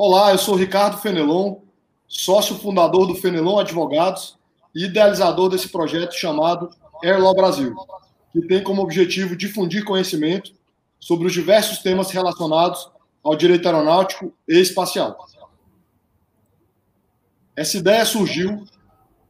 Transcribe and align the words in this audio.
Olá, 0.00 0.30
eu 0.30 0.38
sou 0.38 0.54
Ricardo 0.54 0.98
Fenelon, 0.98 1.56
sócio 2.06 2.54
fundador 2.54 3.04
do 3.08 3.16
Fenelon 3.16 3.58
Advogados 3.58 4.38
e 4.72 4.84
idealizador 4.84 5.48
desse 5.48 5.68
projeto 5.70 6.14
chamado 6.14 6.70
Airlaw 7.02 7.34
Brasil, 7.34 7.74
que 8.32 8.40
tem 8.42 8.62
como 8.62 8.80
objetivo 8.80 9.34
difundir 9.34 9.84
conhecimento 9.84 10.52
sobre 11.00 11.26
os 11.26 11.32
diversos 11.32 11.78
temas 11.78 12.12
relacionados 12.12 12.88
ao 13.24 13.34
direito 13.34 13.66
aeronáutico 13.66 14.32
e 14.46 14.60
espacial. 14.60 15.18
Essa 17.56 17.78
ideia 17.78 18.04
surgiu 18.04 18.62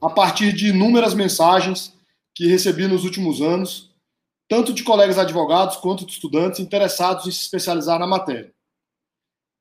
a 0.02 0.10
partir 0.10 0.52
de 0.52 0.68
inúmeras 0.68 1.14
mensagens 1.14 1.94
que 2.34 2.46
recebi 2.46 2.86
nos 2.86 3.04
últimos 3.04 3.40
anos, 3.40 3.90
tanto 4.46 4.74
de 4.74 4.84
colegas 4.84 5.16
advogados 5.16 5.78
quanto 5.78 6.04
de 6.04 6.12
estudantes 6.12 6.60
interessados 6.60 7.26
em 7.26 7.30
se 7.30 7.40
especializar 7.40 7.98
na 7.98 8.06
matéria. 8.06 8.52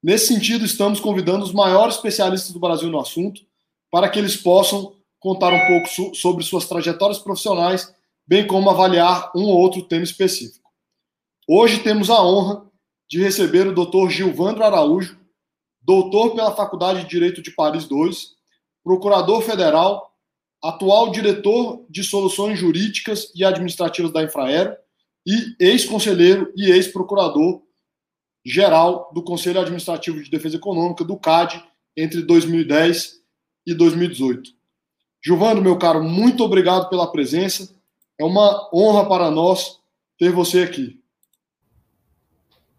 Nesse 0.02 0.28
sentido, 0.28 0.64
estamos 0.64 1.00
convidando 1.00 1.44
os 1.44 1.52
maiores 1.52 1.96
especialistas 1.96 2.52
do 2.52 2.60
Brasil 2.60 2.90
no 2.90 3.00
assunto 3.00 3.42
para 3.92 4.10
que 4.10 4.20
eles 4.20 4.36
possam 4.36 4.96
contar 5.20 5.52
um 5.52 5.68
pouco 5.68 6.16
sobre 6.16 6.44
suas 6.44 6.68
trajetórias 6.68 7.20
profissionais, 7.20 7.94
bem 8.26 8.46
como 8.46 8.70
avaliar 8.70 9.32
um 9.36 9.44
ou 9.44 9.58
outro 9.58 9.82
tema 9.82 10.04
específico. 10.04 10.70
Hoje 11.48 11.80
temos 11.80 12.10
a 12.10 12.22
honra 12.22 12.66
de 13.10 13.20
receber 13.20 13.68
o 13.68 13.74
Dr. 13.74 14.10
Gilvandro 14.10 14.64
Araújo, 14.64 15.18
doutor 15.82 16.36
pela 16.36 16.56
Faculdade 16.56 17.04
de 17.04 17.10
Direito 17.10 17.42
de 17.42 17.52
Paris 17.52 17.88
II, 17.90 18.12
procurador 18.84 19.42
federal, 19.42 20.14
atual 20.64 21.12
diretor 21.12 21.86
de 21.90 22.04
soluções 22.04 22.60
jurídicas 22.60 23.32
e 23.34 23.44
administrativas 23.44 24.12
da 24.12 24.24
Infraero 24.24 24.76
e 25.26 25.56
ex-conselheiro 25.60 26.52
e 26.56 26.70
ex-procurador 26.72 27.62
geral 28.48 29.12
do 29.14 29.22
Conselho 29.22 29.60
Administrativo 29.60 30.24
de 30.24 30.32
Defesa 30.32 30.56
Econômica, 30.56 31.04
do 31.04 31.18
CAD, 31.18 31.62
entre 31.98 32.22
2010 32.22 33.22
e 33.66 33.74
2018. 33.74 34.52
Gilvando, 35.22 35.62
meu 35.62 35.78
caro, 35.78 36.02
muito 36.02 36.46
obrigado 36.46 36.88
pela 36.90 37.12
presença. 37.12 37.76
É 38.18 38.24
uma 38.24 38.70
honra 38.74 39.06
para 39.06 39.30
nós 39.30 39.82
ter 40.18 40.32
você 40.32 40.62
aqui. 40.62 41.02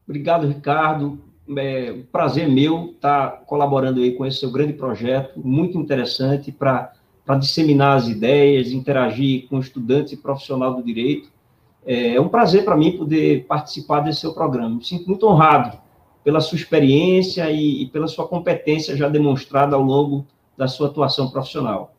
Obrigado, 0.07 0.47
Ricardo. 0.47 1.23
É 1.55 1.93
um 1.93 2.03
prazer 2.05 2.49
meu 2.49 2.93
estar 2.93 3.45
colaborando 3.45 4.01
aí 4.01 4.15
com 4.15 4.25
esse 4.25 4.39
seu 4.39 4.51
grande 4.51 4.73
projeto, 4.73 5.39
muito 5.39 5.77
interessante 5.77 6.51
para 6.51 6.95
disseminar 7.39 7.99
as 7.99 8.09
ideias, 8.09 8.73
interagir 8.73 9.47
com 9.49 9.59
estudantes 9.59 10.15
e 10.15 10.17
profissionais 10.17 10.77
do 10.77 10.83
direito 10.83 11.31
é, 11.89 12.17
é 12.17 12.21
um 12.21 12.29
prazer 12.29 12.65
para 12.65 12.77
mim 12.77 12.99
poder 12.99 13.47
participar 13.47 14.01
desse 14.01 14.21
seu 14.21 14.35
programa. 14.35 14.77
Me 14.77 14.85
sinto 14.85 15.07
muito 15.09 15.27
honrado 15.27 15.79
pela 16.23 16.41
sua 16.41 16.57
experiência 16.57 17.51
e, 17.51 17.85
e 17.85 17.87
pela 17.89 18.07
sua 18.07 18.29
competência 18.29 18.95
já 18.95 19.09
demonstrada 19.09 19.75
ao 19.75 19.83
longo 19.83 20.27
da 20.57 20.69
sua 20.69 20.89
atuação 20.89 21.31
profissional. 21.31 21.95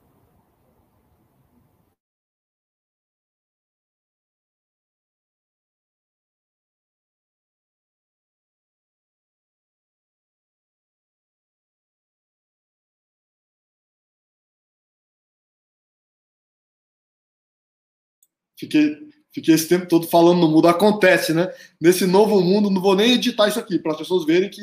Fiquei, 18.59 19.08
Fiquei 19.31 19.53
esse 19.53 19.67
tempo 19.67 19.87
todo 19.87 20.07
falando 20.07 20.39
no 20.39 20.47
mundo. 20.47 20.67
Acontece, 20.67 21.33
né? 21.33 21.51
Nesse 21.79 22.05
novo 22.05 22.41
mundo, 22.41 22.69
não 22.69 22.81
vou 22.81 22.95
nem 22.95 23.13
editar 23.13 23.47
isso 23.47 23.59
aqui, 23.59 23.77
para 23.77 23.91
as 23.91 23.97
pessoas 23.97 24.25
verem 24.25 24.49
que, 24.49 24.61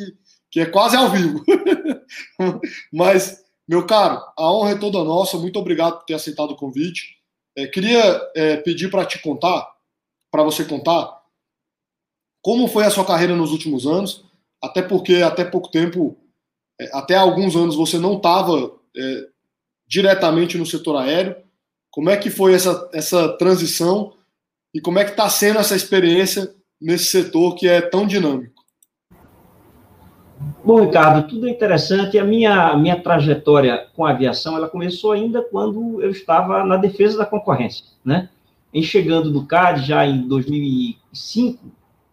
que 0.50 0.61
é 0.61 0.67
quase 0.67 0.97
ao 0.97 1.11
vivo. 1.11 1.45
Mas, 2.93 3.44
meu 3.69 3.87
caro, 3.87 4.21
a 4.37 4.53
honra 4.53 4.71
é 4.71 4.78
toda 4.78 5.04
nossa. 5.04 5.38
Muito 5.38 5.59
obrigado 5.59 5.99
por 5.99 6.04
ter 6.04 6.15
aceitado 6.15 6.50
o 6.50 6.56
convite. 6.56 7.16
É, 7.56 7.66
queria 7.66 8.21
é, 8.34 8.56
pedir 8.56 8.91
para 8.91 9.06
te 9.06 9.21
contar, 9.21 9.66
para 10.31 10.43
você 10.43 10.65
contar, 10.65 11.16
como 12.43 12.69
foi 12.69 12.84
a 12.84 12.91
sua 12.91 13.04
carreira 13.04 13.34
nos 13.34 13.50
últimos 13.50 13.87
anos, 13.87 14.25
até 14.62 14.83
porque 14.83 15.16
até 15.16 15.44
pouco 15.44 15.71
tempo, 15.71 16.16
é, 16.81 16.91
até 16.93 17.15
alguns 17.15 17.56
anos, 17.56 17.75
você 17.75 17.98
não 17.98 18.16
estava 18.16 18.72
é, 18.97 19.27
diretamente 19.87 20.59
no 20.59 20.66
setor 20.66 20.97
aéreo. 20.97 21.37
Como 21.91 22.10
é 22.10 22.16
que 22.16 22.31
foi 22.31 22.53
essa, 22.53 22.91
essa 22.93 23.37
transição 23.38 24.16
e 24.76 24.81
como 24.81 24.98
é 24.98 25.04
que 25.04 25.12
está 25.12 25.26
sendo 25.26 25.59
essa 25.59 25.75
experiência 25.75 26.54
nesse 26.78 27.06
setor 27.06 27.54
que 27.54 27.66
é 27.66 27.81
tão 27.81 28.06
dinâmico? 28.06 28.62
Bom, 30.62 30.82
Ricardo, 30.82 31.26
tudo 31.26 31.48
é 31.48 31.50
interessante. 31.50 32.19
A 32.19 32.25
minha, 32.25 32.76
minha 32.76 33.00
trajetória 33.00 33.86
com 33.97 34.04
a 34.04 34.10
aviação, 34.10 34.54
ela 34.54 34.69
começou 34.69 35.12
ainda 35.12 35.41
quando 35.41 36.03
eu 36.03 36.10
estava 36.10 36.62
na 36.62 36.76
defesa 36.76 37.16
da 37.16 37.25
concorrência, 37.25 37.86
né? 38.04 38.28
Em 38.70 38.82
chegando 38.82 39.31
do 39.31 39.47
CAD, 39.47 39.86
já 39.86 40.06
em 40.06 40.28
2005, 40.28 41.59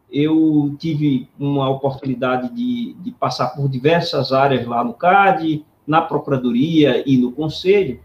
eu 0.10 0.74
tive 0.80 1.28
uma 1.38 1.70
oportunidade 1.70 2.48
de, 2.56 2.94
de 2.94 3.12
passar 3.12 3.48
por 3.48 3.68
diversas 3.68 4.32
áreas 4.32 4.66
lá 4.66 4.86
no 4.86 4.94
CAD, 4.94 5.66
na 5.86 6.02
Procuradoria 6.02 7.04
e 7.06 7.18
no 7.18 7.34
Conselho, 7.34 8.00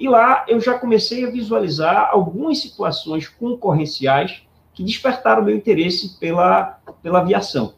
e 0.00 0.08
lá 0.08 0.46
eu 0.48 0.58
já 0.58 0.78
comecei 0.78 1.26
a 1.26 1.30
visualizar 1.30 2.08
algumas 2.10 2.58
situações 2.58 3.28
concorrenciais 3.28 4.42
que 4.72 4.82
despertaram 4.82 5.44
meu 5.44 5.54
interesse 5.54 6.18
pela, 6.18 6.80
pela 7.02 7.20
aviação. 7.20 7.74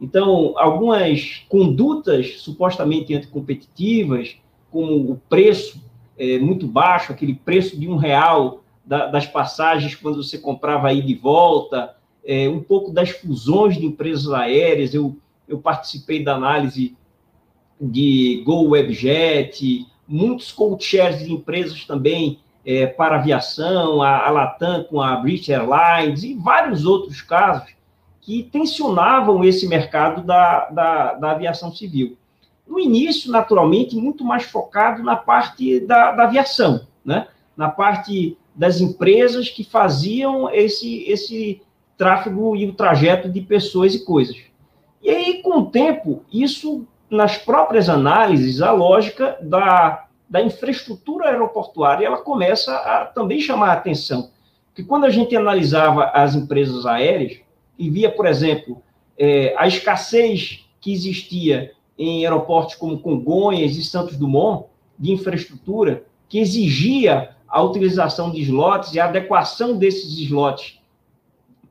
Então, 0.00 0.54
algumas 0.56 1.44
condutas 1.48 2.40
supostamente 2.40 3.12
anticompetitivas, 3.12 4.36
como 4.70 5.10
o 5.10 5.20
preço 5.28 5.82
é, 6.16 6.38
muito 6.38 6.68
baixo, 6.68 7.10
aquele 7.10 7.34
preço 7.34 7.78
de 7.78 7.88
um 7.88 7.96
real 7.96 8.62
da, 8.86 9.06
das 9.06 9.26
passagens 9.26 9.96
quando 9.96 10.22
você 10.22 10.38
comprava 10.38 10.88
aí 10.88 11.02
de 11.02 11.14
volta, 11.16 11.96
é, 12.24 12.48
um 12.48 12.62
pouco 12.62 12.92
das 12.92 13.10
fusões 13.10 13.76
de 13.76 13.84
empresas 13.84 14.30
aéreas. 14.30 14.94
Eu, 14.94 15.16
eu 15.48 15.58
participei 15.58 16.22
da 16.22 16.36
análise 16.36 16.96
de 17.80 18.44
Go 18.46 18.68
Webjet, 18.68 19.86
muitos 20.06 20.52
co-chairs 20.52 21.24
de 21.24 21.32
empresas 21.32 21.84
também 21.84 22.38
é, 22.64 22.86
para 22.86 23.16
aviação, 23.16 24.02
a, 24.02 24.26
a 24.26 24.30
Latam 24.30 24.84
com 24.84 25.00
a 25.00 25.16
British 25.16 25.50
Airlines 25.50 26.22
e 26.22 26.34
vários 26.34 26.84
outros 26.84 27.20
casos 27.20 27.74
que 28.20 28.42
tensionavam 28.42 29.44
esse 29.44 29.68
mercado 29.68 30.22
da, 30.22 30.70
da, 30.70 31.14
da 31.14 31.30
aviação 31.32 31.72
civil. 31.72 32.16
No 32.66 32.80
início, 32.80 33.30
naturalmente, 33.30 33.94
muito 33.94 34.24
mais 34.24 34.44
focado 34.44 35.02
na 35.02 35.14
parte 35.14 35.80
da, 35.80 36.12
da 36.12 36.24
aviação, 36.24 36.86
né? 37.04 37.28
na 37.54 37.68
parte 37.68 38.38
das 38.54 38.80
empresas 38.80 39.50
que 39.50 39.62
faziam 39.62 40.48
esse, 40.50 41.02
esse 41.02 41.60
tráfego 41.98 42.56
e 42.56 42.66
o 42.66 42.72
trajeto 42.72 43.28
de 43.28 43.42
pessoas 43.42 43.94
e 43.94 44.04
coisas. 44.04 44.36
E 45.02 45.10
aí, 45.10 45.42
com 45.42 45.58
o 45.58 45.66
tempo, 45.66 46.24
isso 46.32 46.86
nas 47.14 47.38
próprias 47.38 47.88
análises, 47.88 48.60
a 48.60 48.72
lógica 48.72 49.38
da, 49.40 50.06
da 50.28 50.42
infraestrutura 50.42 51.28
aeroportuária 51.28 52.06
ela 52.06 52.18
começa 52.18 52.74
a 52.76 53.06
também 53.06 53.40
chamar 53.40 53.70
a 53.70 53.74
atenção. 53.74 54.30
Que 54.74 54.82
quando 54.82 55.04
a 55.04 55.10
gente 55.10 55.36
analisava 55.36 56.06
as 56.06 56.34
empresas 56.34 56.84
aéreas 56.84 57.38
e 57.78 57.88
via, 57.88 58.10
por 58.10 58.26
exemplo, 58.26 58.82
é, 59.16 59.54
a 59.56 59.66
escassez 59.66 60.66
que 60.80 60.92
existia 60.92 61.72
em 61.96 62.24
aeroportos 62.24 62.74
como 62.74 62.98
Congonhas 62.98 63.76
e 63.76 63.84
Santos 63.84 64.16
Dumont 64.16 64.66
de 64.98 65.12
infraestrutura, 65.12 66.04
que 66.28 66.38
exigia 66.38 67.30
a 67.48 67.62
utilização 67.62 68.30
de 68.32 68.42
slots 68.42 68.92
e 68.94 69.00
a 69.00 69.04
adequação 69.04 69.78
desses 69.78 70.18
slots 70.18 70.80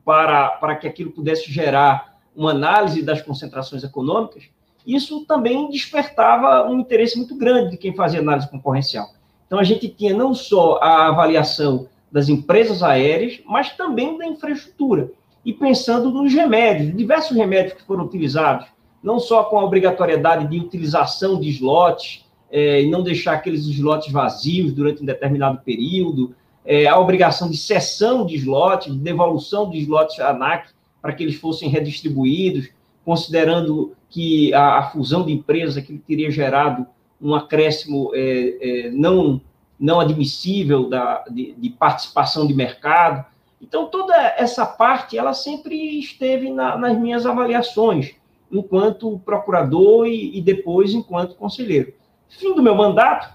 para, 0.04 0.48
para 0.48 0.76
que 0.76 0.88
aquilo 0.88 1.10
pudesse 1.10 1.52
gerar 1.52 2.18
uma 2.34 2.50
análise 2.50 3.02
das 3.02 3.20
concentrações 3.20 3.84
econômicas, 3.84 4.44
isso 4.86 5.24
também 5.26 5.70
despertava 5.70 6.68
um 6.68 6.80
interesse 6.80 7.16
muito 7.16 7.36
grande 7.36 7.72
de 7.72 7.76
quem 7.76 7.94
fazia 7.94 8.20
análise 8.20 8.50
concorrencial. 8.50 9.08
Então, 9.46 9.58
a 9.58 9.64
gente 9.64 9.88
tinha 9.88 10.14
não 10.14 10.34
só 10.34 10.78
a 10.82 11.08
avaliação 11.08 11.88
das 12.10 12.28
empresas 12.28 12.82
aéreas, 12.82 13.40
mas 13.46 13.76
também 13.76 14.16
da 14.18 14.26
infraestrutura. 14.26 15.10
E 15.44 15.52
pensando 15.52 16.10
nos 16.10 16.32
remédios, 16.32 16.96
diversos 16.96 17.36
remédios 17.36 17.74
que 17.74 17.82
foram 17.82 18.04
utilizados, 18.04 18.66
não 19.02 19.18
só 19.18 19.44
com 19.44 19.58
a 19.58 19.64
obrigatoriedade 19.64 20.48
de 20.48 20.58
utilização 20.58 21.38
de 21.38 21.50
slots, 21.50 22.24
é, 22.50 22.82
e 22.82 22.88
não 22.88 23.02
deixar 23.02 23.34
aqueles 23.34 23.66
slots 23.66 24.12
vazios 24.12 24.72
durante 24.72 25.02
um 25.02 25.06
determinado 25.06 25.60
período, 25.64 26.34
é, 26.64 26.86
a 26.86 26.98
obrigação 26.98 27.50
de 27.50 27.56
cessão 27.56 28.24
de 28.24 28.36
slots, 28.36 28.92
de 28.92 28.98
devolução 28.98 29.68
de 29.68 29.78
slots 29.80 30.18
ANAC 30.20 30.68
para 31.02 31.12
que 31.12 31.22
eles 31.22 31.34
fossem 31.34 31.68
redistribuídos, 31.68 32.70
considerando 33.04 33.94
que 34.08 34.52
a, 34.54 34.78
a 34.78 34.90
fusão 34.90 35.24
de 35.24 35.32
empresas 35.32 35.82
que 35.82 35.98
teria 35.98 36.30
gerado 36.30 36.86
um 37.20 37.34
acréscimo 37.34 38.10
é, 38.14 38.58
é, 38.60 38.90
não, 38.90 39.40
não 39.78 40.00
admissível 40.00 40.88
da, 40.88 41.24
de, 41.30 41.54
de, 41.56 41.70
participação 41.70 42.46
de 42.46 42.54
mercado. 42.54 43.24
Então, 43.60 43.86
toda 43.86 44.14
essa 44.36 44.66
parte, 44.66 45.16
ela 45.16 45.32
sempre 45.32 45.98
esteve 45.98 46.50
na, 46.50 46.76
nas 46.76 46.98
minhas 46.98 47.24
avaliações. 47.24 48.14
enquanto 48.52 49.20
procurador 49.24 50.06
e, 50.06 50.36
e 50.36 50.42
depois 50.42 50.92
enquanto 50.92 51.34
conselheiro. 51.34 51.92
Fim 52.28 52.54
do 52.54 52.62
meu 52.62 52.74
mandato, 52.74 53.32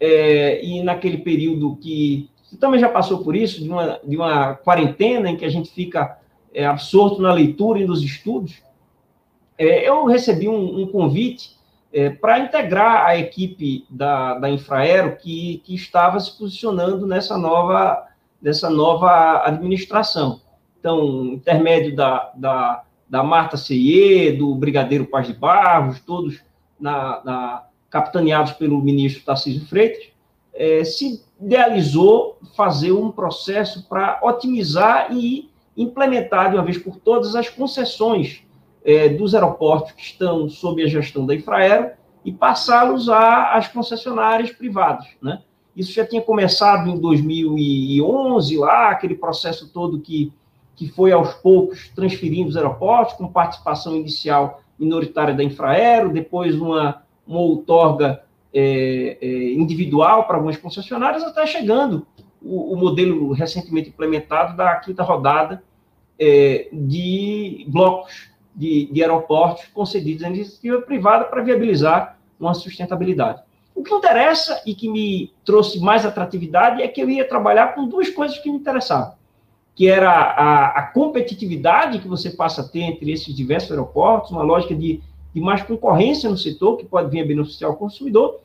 é, 0.00 0.64
e 0.64 0.82
naquele 0.82 1.18
período 1.18 1.76
que 1.76 2.28
você 2.42 2.56
também 2.56 2.80
já 2.80 2.88
passou 2.88 3.22
por 3.22 3.36
isso, 3.36 3.62
de 3.62 3.68
uma, 3.68 4.00
de 4.02 4.16
uma 4.16 4.54
quarentena 4.54 5.28
em 5.28 5.36
que 5.36 5.44
a 5.44 5.50
gente 5.50 5.70
fica 5.70 6.18
é, 6.52 6.64
absorto 6.64 7.20
na 7.20 7.32
leitura 7.32 7.78
e 7.78 7.86
nos 7.86 8.02
estudos, 8.02 8.62
eu 9.58 10.04
recebi 10.04 10.48
um, 10.48 10.82
um 10.82 10.86
convite 10.86 11.58
é, 11.92 12.10
para 12.10 12.38
integrar 12.38 13.06
a 13.06 13.16
equipe 13.16 13.86
da, 13.88 14.38
da 14.38 14.50
Infraero 14.50 15.16
que, 15.16 15.62
que 15.64 15.74
estava 15.74 16.20
se 16.20 16.36
posicionando 16.36 17.06
nessa 17.06 17.36
nova, 17.36 18.06
nessa 18.40 18.68
nova 18.70 19.42
administração. 19.44 20.40
Então, 20.78 21.24
intermédio 21.26 21.96
da, 21.96 22.30
da, 22.34 22.84
da 23.08 23.22
Marta 23.22 23.56
Ceie, 23.56 24.32
do 24.32 24.54
Brigadeiro 24.54 25.06
Paz 25.06 25.26
de 25.26 25.32
Barros, 25.32 26.00
todos 26.00 26.40
na, 26.78 27.20
na, 27.24 27.64
capitaneados 27.90 28.52
pelo 28.52 28.80
ministro 28.80 29.24
Tarcísio 29.24 29.66
Freitas, 29.66 30.10
é, 30.54 30.84
se 30.84 31.24
idealizou 31.40 32.38
fazer 32.56 32.92
um 32.92 33.10
processo 33.10 33.88
para 33.88 34.20
otimizar 34.22 35.08
e 35.12 35.50
implementar 35.76 36.50
de 36.50 36.56
uma 36.56 36.64
vez 36.64 36.76
por 36.76 36.96
todas 36.96 37.34
as 37.34 37.48
concessões 37.48 38.42
é, 38.84 39.08
dos 39.08 39.34
aeroportos 39.34 39.92
que 39.92 40.02
estão 40.02 40.48
sob 40.48 40.82
a 40.82 40.86
gestão 40.86 41.26
da 41.26 41.34
Infraero 41.34 41.90
e 42.24 42.32
passá-los 42.32 43.08
às 43.08 43.68
concessionárias 43.68 44.50
privadas, 44.50 45.06
né? 45.22 45.42
Isso 45.76 45.92
já 45.92 46.04
tinha 46.04 46.20
começado 46.20 46.90
em 46.90 46.98
2011, 46.98 48.56
lá, 48.58 48.90
aquele 48.90 49.14
processo 49.14 49.72
todo 49.72 50.00
que, 50.00 50.32
que 50.74 50.88
foi 50.88 51.12
aos 51.12 51.34
poucos 51.34 51.88
transferindo 51.94 52.48
os 52.48 52.56
aeroportos, 52.56 53.14
com 53.14 53.28
participação 53.28 53.96
inicial 53.96 54.60
minoritária 54.76 55.32
da 55.34 55.44
Infraero, 55.44 56.12
depois 56.12 56.56
uma, 56.56 57.02
uma 57.24 57.38
outorga 57.38 58.24
é, 58.52 59.18
é, 59.20 59.52
individual 59.52 60.24
para 60.24 60.36
algumas 60.36 60.56
concessionárias, 60.56 61.22
até 61.22 61.46
chegando 61.46 62.06
o, 62.42 62.72
o, 62.72 62.76
modelo 62.76 63.32
recentemente 63.32 63.88
implementado 63.90 64.56
da 64.56 64.74
quinta 64.76 65.02
rodada 65.02 65.62
é, 66.18 66.68
de 66.72 67.64
blocos 67.68 68.30
de, 68.58 68.86
de 68.92 69.02
aeroportos 69.02 69.66
concedidos 69.66 70.24
à 70.24 70.28
iniciativa 70.28 70.82
privada 70.82 71.24
para 71.26 71.42
viabilizar 71.42 72.18
uma 72.40 72.54
sustentabilidade. 72.54 73.40
O 73.74 73.84
que 73.84 73.94
interessa 73.94 74.60
e 74.66 74.74
que 74.74 74.88
me 74.88 75.32
trouxe 75.44 75.78
mais 75.78 76.04
atratividade 76.04 76.82
é 76.82 76.88
que 76.88 77.00
eu 77.00 77.08
ia 77.08 77.26
trabalhar 77.26 77.76
com 77.76 77.86
duas 77.86 78.10
coisas 78.10 78.36
que 78.38 78.50
me 78.50 78.58
interessavam, 78.58 79.14
que 79.76 79.86
era 79.86 80.10
a, 80.10 80.66
a 80.78 80.82
competitividade 80.88 82.00
que 82.00 82.08
você 82.08 82.30
passa 82.30 82.62
a 82.62 82.68
ter 82.68 82.80
entre 82.80 83.12
esses 83.12 83.32
diversos 83.32 83.70
aeroportos, 83.70 84.32
uma 84.32 84.42
lógica 84.42 84.74
de, 84.74 85.00
de 85.32 85.40
mais 85.40 85.62
concorrência 85.62 86.28
no 86.28 86.36
setor, 86.36 86.76
que 86.76 86.84
pode 86.84 87.08
vir 87.10 87.22
a 87.22 87.26
beneficiar 87.26 87.70
o 87.70 87.76
consumidor, 87.76 88.40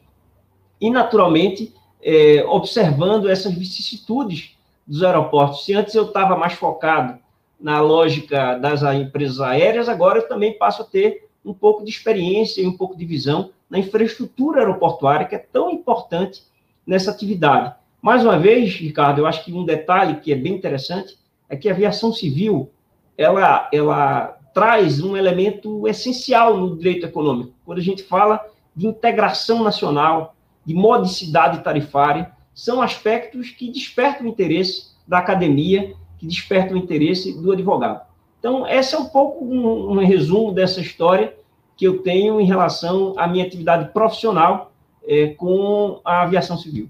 e, 0.80 0.92
naturalmente, 0.92 1.74
é, 2.04 2.46
observando 2.48 3.28
essas 3.28 3.54
vicissitudes 3.56 4.56
dos 4.86 5.02
aeroportos. 5.02 5.66
Se 5.66 5.74
antes 5.74 5.96
eu 5.96 6.06
estava 6.06 6.36
mais 6.36 6.54
focado 6.54 7.18
na 7.64 7.80
lógica 7.80 8.60
das 8.60 8.84
empresas 8.84 9.40
aéreas, 9.40 9.88
agora 9.88 10.22
também 10.22 10.58
passo 10.58 10.82
a 10.82 10.86
ter 10.86 11.30
um 11.46 11.54
pouco 11.54 11.86
de 11.86 11.90
experiência 11.90 12.62
e 12.62 12.68
um 12.68 12.76
pouco 12.76 12.98
de 12.98 13.06
visão 13.06 13.52
na 13.70 13.80
infraestrutura 13.80 14.60
aeroportuária, 14.60 15.26
que 15.26 15.34
é 15.34 15.38
tão 15.38 15.72
importante 15.72 16.44
nessa 16.86 17.10
atividade. 17.10 17.74
Mais 18.02 18.22
uma 18.26 18.38
vez, 18.38 18.74
Ricardo, 18.76 19.20
eu 19.20 19.26
acho 19.26 19.46
que 19.46 19.54
um 19.54 19.64
detalhe 19.64 20.20
que 20.20 20.34
é 20.34 20.36
bem 20.36 20.54
interessante 20.54 21.18
é 21.48 21.56
que 21.56 21.70
a 21.70 21.72
aviação 21.72 22.12
civil 22.12 22.70
ela, 23.18 23.70
ela 23.72 24.38
traz 24.54 25.02
um 25.02 25.16
elemento 25.16 25.88
essencial 25.88 26.58
no 26.58 26.76
direito 26.76 27.06
econômico. 27.06 27.54
Quando 27.64 27.78
a 27.78 27.84
gente 27.84 28.04
fala 28.04 28.46
de 28.76 28.88
integração 28.88 29.64
nacional, 29.64 30.36
de 30.66 30.74
modicidade 30.74 31.64
tarifária, 31.64 32.34
são 32.54 32.82
aspectos 32.82 33.52
que 33.52 33.72
despertam 33.72 34.26
o 34.26 34.30
interesse 34.30 34.92
da 35.08 35.20
academia 35.20 35.96
que 36.24 36.28
desperta 36.28 36.74
o 36.74 36.78
interesse 36.78 37.34
do 37.34 37.52
advogado. 37.52 38.08
Então, 38.40 38.66
esse 38.66 38.96
é 38.96 38.98
um 38.98 39.10
pouco 39.10 39.44
um, 39.44 39.92
um 39.92 40.06
resumo 40.06 40.54
dessa 40.54 40.80
história 40.80 41.38
que 41.76 41.86
eu 41.86 42.02
tenho 42.02 42.40
em 42.40 42.46
relação 42.46 43.14
à 43.18 43.28
minha 43.28 43.46
atividade 43.46 43.92
profissional 43.92 44.72
é, 45.06 45.34
com 45.34 46.00
a 46.06 46.22
aviação 46.22 46.58
civil. 46.58 46.90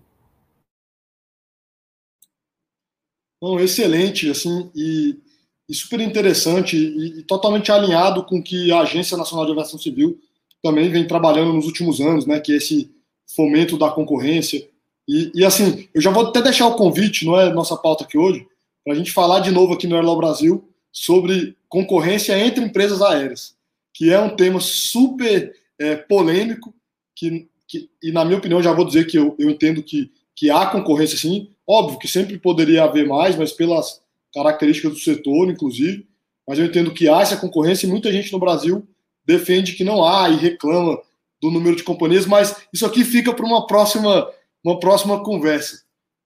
Bom, 3.42 3.60
excelente, 3.60 4.30
assim, 4.30 4.70
e, 4.76 5.20
e 5.68 5.74
super 5.74 6.00
interessante 6.00 6.78
e, 6.78 7.20
e, 7.20 7.24
totalmente 7.24 7.72
alinhado 7.72 8.24
com 8.24 8.42
que 8.42 8.72
a 8.72 8.82
Agência 8.82 9.18
Nacional 9.18 9.46
de 9.48 9.52
Aviação 9.52 9.80
Civil 9.80 10.20
também 10.62 10.90
vem 10.92 11.08
trabalhando 11.08 11.54
nos 11.54 11.66
últimos 11.66 12.00
anos, 12.00 12.26
né, 12.28 12.40
que 12.40 12.54
é 12.54 12.58
esse 12.58 12.94
fomento 13.36 13.78
da 13.78 13.90
concorrência. 13.90 14.66
E, 15.08 15.32
e 15.34 15.44
assim, 15.44 15.90
eu 15.94 16.02
já 16.02 16.12
vou 16.12 16.28
até 16.28 16.42
deixar 16.42 16.68
o 16.68 16.76
convite, 16.76 17.26
não 17.26 17.38
é 17.40 17.52
nossa 17.52 17.76
pauta 17.76 18.04
aqui 18.04 18.18
hoje, 18.18 18.48
para 18.84 18.94
a 18.94 18.96
gente 18.96 19.12
falar 19.12 19.40
de 19.40 19.52
novo 19.52 19.74
aqui 19.74 19.88
no 19.88 19.96
Airlaw 19.96 20.18
Brasil 20.18 20.70
sobre 20.92 21.56
concorrência 21.68 22.38
entre 22.38 22.64
empresas 22.64 23.02
aéreas, 23.02 23.56
que 23.94 24.12
é 24.12 24.20
um 24.20 24.36
tema 24.36 24.60
super 24.60 25.56
é, 25.80 25.96
polêmico, 25.96 26.74
que, 27.16 27.48
que, 27.68 27.90
e 28.02 28.12
na 28.12 28.24
minha 28.26 28.38
opinião 28.38 28.62
já 28.62 28.74
vou 28.74 28.86
dizer 28.86 29.08
que 29.08 29.18
eu, 29.18 29.36
eu 29.40 29.50
entendo 29.50 29.82
que, 29.82 30.12
que 30.36 30.50
há 30.50 30.66
concorrência 30.68 31.18
sim, 31.18 31.50
óbvio 31.66 32.00
que 32.00 32.08
sempre 32.08 32.38
poderia 32.38 32.84
haver 32.84 33.08
mais, 33.08 33.36
mas 33.36 33.52
pelas 33.52 34.02
características 34.34 34.92
do 34.92 35.00
setor, 35.00 35.50
inclusive, 35.50 36.06
mas 36.48 36.60
eu 36.60 36.66
entendo 36.66 36.94
que 36.94 37.08
há 37.08 37.22
essa 37.22 37.38
concorrência 37.38 37.88
e 37.88 37.90
muita 37.90 38.12
gente 38.12 38.32
no 38.32 38.40
Brasil 38.40 38.86
defende 39.26 39.74
que 39.74 39.84
não 39.84 40.04
há 40.06 40.30
e 40.30 40.36
reclama 40.36 41.00
do 41.42 41.52
número 41.52 41.76
de 41.76 41.84
companhias, 41.84 42.26
mas 42.26 42.56
isso 42.74 42.86
aqui 42.86 43.04
fica 43.04 43.34
para 43.34 43.46
uma 43.46 43.66
próxima, 43.68 44.30
uma 44.64 44.80
próxima 44.80 45.24
conversa. 45.24 45.83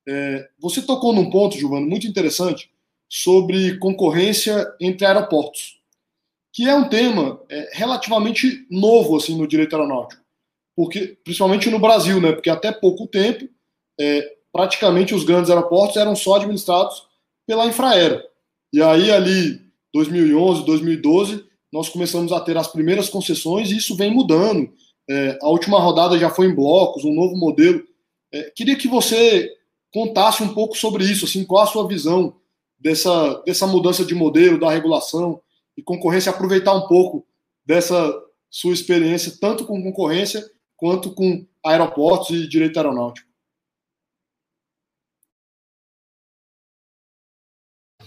É, 0.07 0.47
você 0.57 0.81
tocou 0.81 1.13
num 1.13 1.29
ponto, 1.29 1.57
Giovanni, 1.57 1.85
muito 1.85 2.07
interessante 2.07 2.71
sobre 3.09 3.77
concorrência 3.77 4.65
entre 4.79 5.05
aeroportos, 5.05 5.79
que 6.53 6.67
é 6.67 6.73
um 6.73 6.87
tema 6.87 7.41
é, 7.49 7.71
relativamente 7.73 8.65
novo 8.71 9.17
assim 9.17 9.37
no 9.37 9.47
direito 9.47 9.75
aeronáutico, 9.75 10.21
porque 10.75 11.17
principalmente 11.23 11.69
no 11.69 11.79
Brasil, 11.79 12.21
né? 12.21 12.31
Porque 12.31 12.49
até 12.49 12.71
pouco 12.71 13.05
tempo, 13.05 13.49
é, 13.99 14.35
praticamente 14.51 15.13
os 15.13 15.23
grandes 15.23 15.49
aeroportos 15.49 15.97
eram 15.97 16.15
só 16.15 16.35
administrados 16.35 17.05
pela 17.45 17.65
Infraero. 17.65 18.23
E 18.71 18.81
aí 18.81 19.11
ali 19.11 19.61
2011, 19.93 20.65
2012, 20.65 21.45
nós 21.71 21.89
começamos 21.89 22.31
a 22.31 22.39
ter 22.39 22.57
as 22.57 22.67
primeiras 22.67 23.09
concessões 23.09 23.71
e 23.71 23.77
isso 23.77 23.95
vem 23.95 24.13
mudando. 24.13 24.71
É, 25.09 25.37
a 25.41 25.47
última 25.49 25.79
rodada 25.79 26.17
já 26.17 26.29
foi 26.29 26.47
em 26.47 26.55
blocos, 26.55 27.03
um 27.03 27.13
novo 27.13 27.35
modelo. 27.35 27.83
É, 28.31 28.51
queria 28.55 28.75
que 28.75 28.87
você 28.87 29.53
contasse 29.93 30.43
um 30.43 30.53
pouco 30.53 30.77
sobre 30.77 31.03
isso, 31.03 31.25
assim, 31.25 31.45
qual 31.45 31.63
a 31.63 31.67
sua 31.67 31.87
visão 31.87 32.35
dessa, 32.79 33.41
dessa 33.45 33.67
mudança 33.67 34.05
de 34.05 34.13
modelo, 34.13 34.59
da 34.59 34.69
regulação 34.69 35.41
e 35.75 35.81
concorrência, 35.81 36.31
aproveitar 36.31 36.73
um 36.73 36.87
pouco 36.87 37.25
dessa 37.65 38.13
sua 38.49 38.73
experiência, 38.73 39.37
tanto 39.39 39.65
com 39.65 39.81
concorrência 39.81 40.43
quanto 40.75 41.13
com 41.13 41.45
aeroportos 41.63 42.29
e 42.31 42.47
direito 42.47 42.77
aeronáutico. 42.77 43.27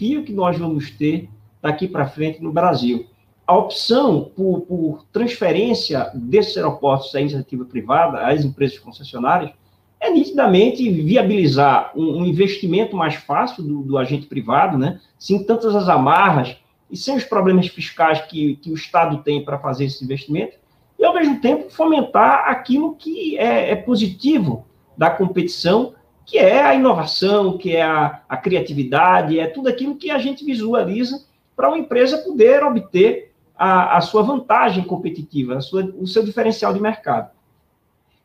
desafio 0.01 0.25
que 0.25 0.33
nós 0.33 0.59
vamos 0.59 0.91
ter 0.91 1.29
daqui 1.61 1.87
para 1.87 2.09
frente 2.09 2.43
no 2.43 2.51
Brasil. 2.51 3.07
A 3.47 3.57
opção 3.57 4.33
por, 4.35 4.63
por 4.63 5.05
transferência 5.13 6.11
desses 6.15 6.57
aeroportos 6.57 7.15
à 7.15 7.21
iniciativa 7.21 7.65
privada, 7.65 8.27
às 8.27 8.45
empresas 8.45 8.79
concessionárias, 8.79 9.53
é 10.01 10.11
nitidamente 10.11 10.89
viabilizar 10.91 11.93
um, 11.95 12.21
um 12.21 12.25
investimento 12.25 12.97
mais 12.97 13.15
fácil 13.17 13.63
do, 13.63 13.83
do, 13.83 13.99
agente 13.99 14.27
privado, 14.27 14.79
né? 14.79 14.99
sem 15.19 15.45
tantas 15.45 15.77
as 15.77 15.89
amarras 15.89 16.57
e 16.91 16.97
sem 16.97 17.17
os 17.17 17.25
problemas 17.25 17.69
fiscais 17.69 18.21
que, 18.23 18.57
que 18.57 18.71
o 18.71 18.75
Estado 18.75 19.19
tem 19.23 19.45
para 19.45 19.59
fazer 19.59 19.85
esse 19.85 20.03
investimento, 20.03 20.57
e 20.99 21.05
ao 21.05 21.15
mesmo 21.15 21.41
tempo 21.41 21.71
fomentar 21.71 22.49
aquilo 22.49 22.95
que 22.95 23.39
é, 23.39 23.71
é 23.71 23.77
positivo 23.77 24.67
da 24.97 25.11
competição, 25.11 25.95
que 26.27 26.39
é 26.39 26.63
a 26.63 26.75
inovação, 26.75 27.59
que 27.59 27.77
é 27.77 27.83
a, 27.83 28.23
a 28.29 28.37
criatividade, 28.37 29.39
é 29.39 29.47
tudo 29.47 29.69
aquilo 29.69 29.97
que 29.97 30.11
a 30.11 30.19
gente 30.19 30.45
visualiza 30.45 31.25
para 31.55 31.69
uma 31.69 31.79
empresa 31.79 32.19
poder 32.19 32.63
obter 32.63 33.33
a, 33.57 33.99
a 33.99 34.01
sua 34.01 34.23
vantagem 34.23 34.83
competitiva, 34.85 35.57
a 35.57 35.61
sua, 35.61 35.85
o 35.99 36.07
seu 36.07 36.25
diferencial 36.25 36.73
de 36.73 36.81
mercado. 36.81 37.31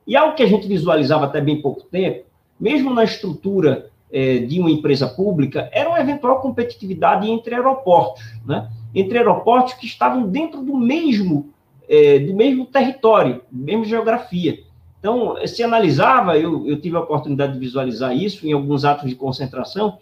E 0.07 0.15
algo 0.15 0.35
que 0.35 0.43
a 0.43 0.47
gente 0.47 0.67
visualizava 0.67 1.25
até 1.25 1.41
bem 1.41 1.61
pouco 1.61 1.83
tempo, 1.83 2.25
mesmo 2.59 2.93
na 2.93 3.03
estrutura 3.03 3.89
é, 4.11 4.37
de 4.39 4.59
uma 4.59 4.69
empresa 4.69 5.07
pública, 5.07 5.69
era 5.71 5.89
uma 5.89 5.99
eventual 5.99 6.39
competitividade 6.39 7.29
entre 7.29 7.55
aeroportos, 7.55 8.23
né? 8.45 8.69
entre 8.93 9.17
aeroportos 9.17 9.73
que 9.73 9.85
estavam 9.85 10.27
dentro 10.27 10.61
do 10.61 10.77
mesmo, 10.77 11.49
é, 11.89 12.19
do 12.19 12.33
mesmo 12.33 12.65
território, 12.65 13.41
mesma 13.51 13.85
geografia. 13.85 14.59
Então, 14.99 15.35
se 15.45 15.61
analisava, 15.61 16.37
eu, 16.37 16.67
eu, 16.67 16.79
tive 16.79 16.95
a 16.95 17.01
oportunidade 17.01 17.53
de 17.53 17.59
visualizar 17.59 18.15
isso 18.15 18.47
em 18.47 18.53
alguns 18.53 18.85
atos 18.85 19.09
de 19.09 19.15
concentração, 19.15 19.97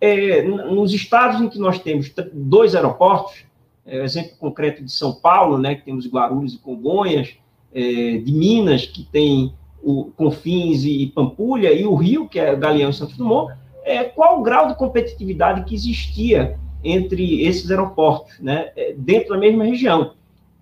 é, 0.00 0.42
nos 0.42 0.92
estados 0.92 1.40
em 1.40 1.48
que 1.48 1.58
nós 1.58 1.78
temos 1.78 2.12
dois 2.32 2.74
aeroportos, 2.74 3.44
exemplo 3.86 4.36
concreto 4.38 4.84
de 4.84 4.92
São 4.92 5.12
Paulo, 5.14 5.58
né, 5.58 5.74
que 5.74 5.84
temos 5.84 6.06
Guarulhos 6.06 6.54
e 6.54 6.58
Congonhas, 6.58 7.36
é, 7.74 8.18
de 8.18 8.32
Minas, 8.32 8.86
que 8.86 9.02
tem 9.02 9.52
o 9.82 10.12
Confins 10.16 10.84
e 10.84 11.06
Pampulha, 11.14 11.72
e 11.72 11.84
o 11.84 11.94
Rio, 11.94 12.28
que 12.28 12.38
é 12.38 12.54
Galeão 12.56 12.90
e 12.90 12.94
Santos 12.94 13.16
Dumont, 13.16 13.54
é, 13.84 14.04
qual 14.04 14.40
o 14.40 14.42
grau 14.42 14.68
de 14.68 14.76
competitividade 14.76 15.64
que 15.64 15.74
existia 15.74 16.58
entre 16.82 17.42
esses 17.44 17.70
aeroportos, 17.70 18.38
né, 18.38 18.70
é, 18.76 18.94
dentro 18.96 19.30
da 19.30 19.38
mesma 19.38 19.64
região. 19.64 20.12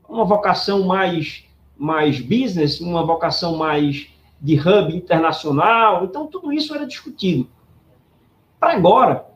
Uma 0.09 0.25
vocação 0.25 0.85
mais, 0.85 1.45
mais 1.77 2.21
business, 2.21 2.81
uma 2.81 3.05
vocação 3.05 3.57
mais 3.57 4.09
de 4.41 4.59
hub 4.59 4.95
internacional, 4.95 6.05
então 6.05 6.27
tudo 6.27 6.53
isso 6.53 6.75
era 6.75 6.87
discutido. 6.87 7.49
Para 8.59 8.75
agora, 8.75 9.27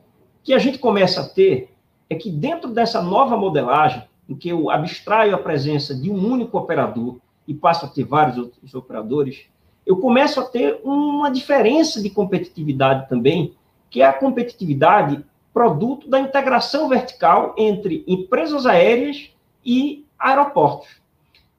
que 0.43 0.53
a 0.53 0.59
gente 0.59 0.79
começa 0.79 1.21
a 1.21 1.27
ter 1.27 1.73
é 2.09 2.15
que 2.15 2.29
dentro 2.29 2.71
dessa 2.71 3.01
nova 3.01 3.35
modelagem, 3.35 4.03
em 4.29 4.35
que 4.35 4.49
eu 4.49 4.69
abstraio 4.69 5.35
a 5.35 5.37
presença 5.37 5.93
de 5.95 6.09
um 6.09 6.25
único 6.25 6.57
operador 6.57 7.17
e 7.47 7.53
passo 7.53 7.85
a 7.85 7.89
ter 7.89 8.03
vários 8.03 8.37
outros 8.37 8.73
operadores, 8.75 9.45
eu 9.85 9.97
começo 9.97 10.39
a 10.39 10.43
ter 10.43 10.81
uma 10.83 11.29
diferença 11.29 12.01
de 12.01 12.09
competitividade 12.09 13.07
também, 13.07 13.53
que 13.89 14.01
é 14.01 14.05
a 14.05 14.13
competitividade 14.13 15.23
produto 15.53 16.07
da 16.09 16.19
integração 16.19 16.89
vertical 16.89 17.55
entre 17.57 18.03
empresas 18.05 18.65
aéreas 18.65 19.31
e 19.65 20.05
aeroportos. 20.19 20.89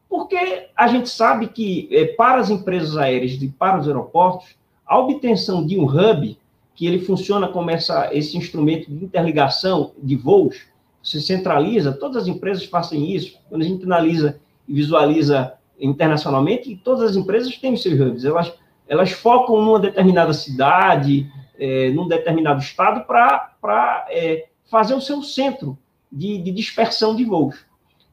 Porque 0.09 0.69
a 0.77 0.87
gente 0.89 1.09
sabe 1.09 1.49
que 1.49 1.89
é, 1.91 2.05
para 2.05 2.41
as 2.41 2.49
empresas 2.49 2.97
aéreas 2.97 3.33
e 3.33 3.49
para 3.49 3.81
os 3.81 3.87
aeroportos, 3.87 4.57
a 4.87 4.99
obtenção 4.99 5.67
de 5.67 5.79
um 5.79 5.85
hub 5.85 6.39
que 6.75 6.87
ele 6.87 7.01
funciona 7.01 7.49
como 7.49 7.71
essa, 7.71 8.15
esse 8.15 8.37
instrumento 8.37 8.89
de 8.89 9.05
interligação 9.05 9.93
de 10.01 10.15
voos, 10.15 10.67
você 11.03 11.21
centraliza, 11.21 11.93
todas 11.93 12.23
as 12.23 12.29
empresas 12.29 12.65
fazem 12.67 13.13
isso, 13.13 13.37
quando 13.49 13.63
a 13.63 13.65
gente 13.65 13.85
analisa 13.85 14.39
e 14.69 14.75
visualiza 14.75 15.58
internacionalmente, 15.79 16.81
todas 16.83 17.11
as 17.11 17.17
empresas 17.17 17.57
têm 17.57 17.75
os 17.75 17.83
seus 17.83 18.01
hubs, 18.01 18.25
elas, 18.25 18.53
elas 18.87 19.13
focam 19.13 19.63
numa 19.63 19.79
determinada 19.79 20.33
cidade, 20.33 21.31
é, 21.59 21.91
num 21.91 22.09
determinado 22.09 22.61
estado, 22.61 23.05
para 23.07 24.07
é, 24.11 24.49
fazer 24.71 24.95
o 24.95 25.01
seu 25.01 25.23
centro 25.23 25.79
de, 26.11 26.39
de 26.39 26.51
dispersão 26.51 27.15
de 27.15 27.25
voos. 27.25 27.67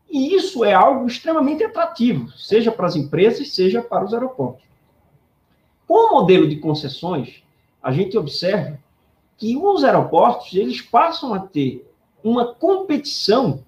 E 0.10 0.36
isso 0.36 0.63
é 0.63 0.74
algo 0.74 1.07
extremamente 1.07 1.63
atrativo, 1.63 2.31
seja 2.31 2.72
para 2.72 2.88
as 2.88 2.95
empresas, 2.95 3.53
seja 3.53 3.81
para 3.81 4.05
os 4.05 4.13
aeroportos. 4.13 4.63
Com 5.88 6.10
o 6.10 6.19
modelo 6.19 6.48
de 6.48 6.57
concessões, 6.57 7.43
a 7.81 7.91
gente 7.91 8.17
observa 8.17 8.79
que 9.38 9.57
os 9.57 9.84
aeroportos 9.84 10.53
eles 10.53 10.81
passam 10.81 11.34
a 11.34 11.39
ter 11.39 11.86
uma 12.24 12.53
competição 12.53 13.63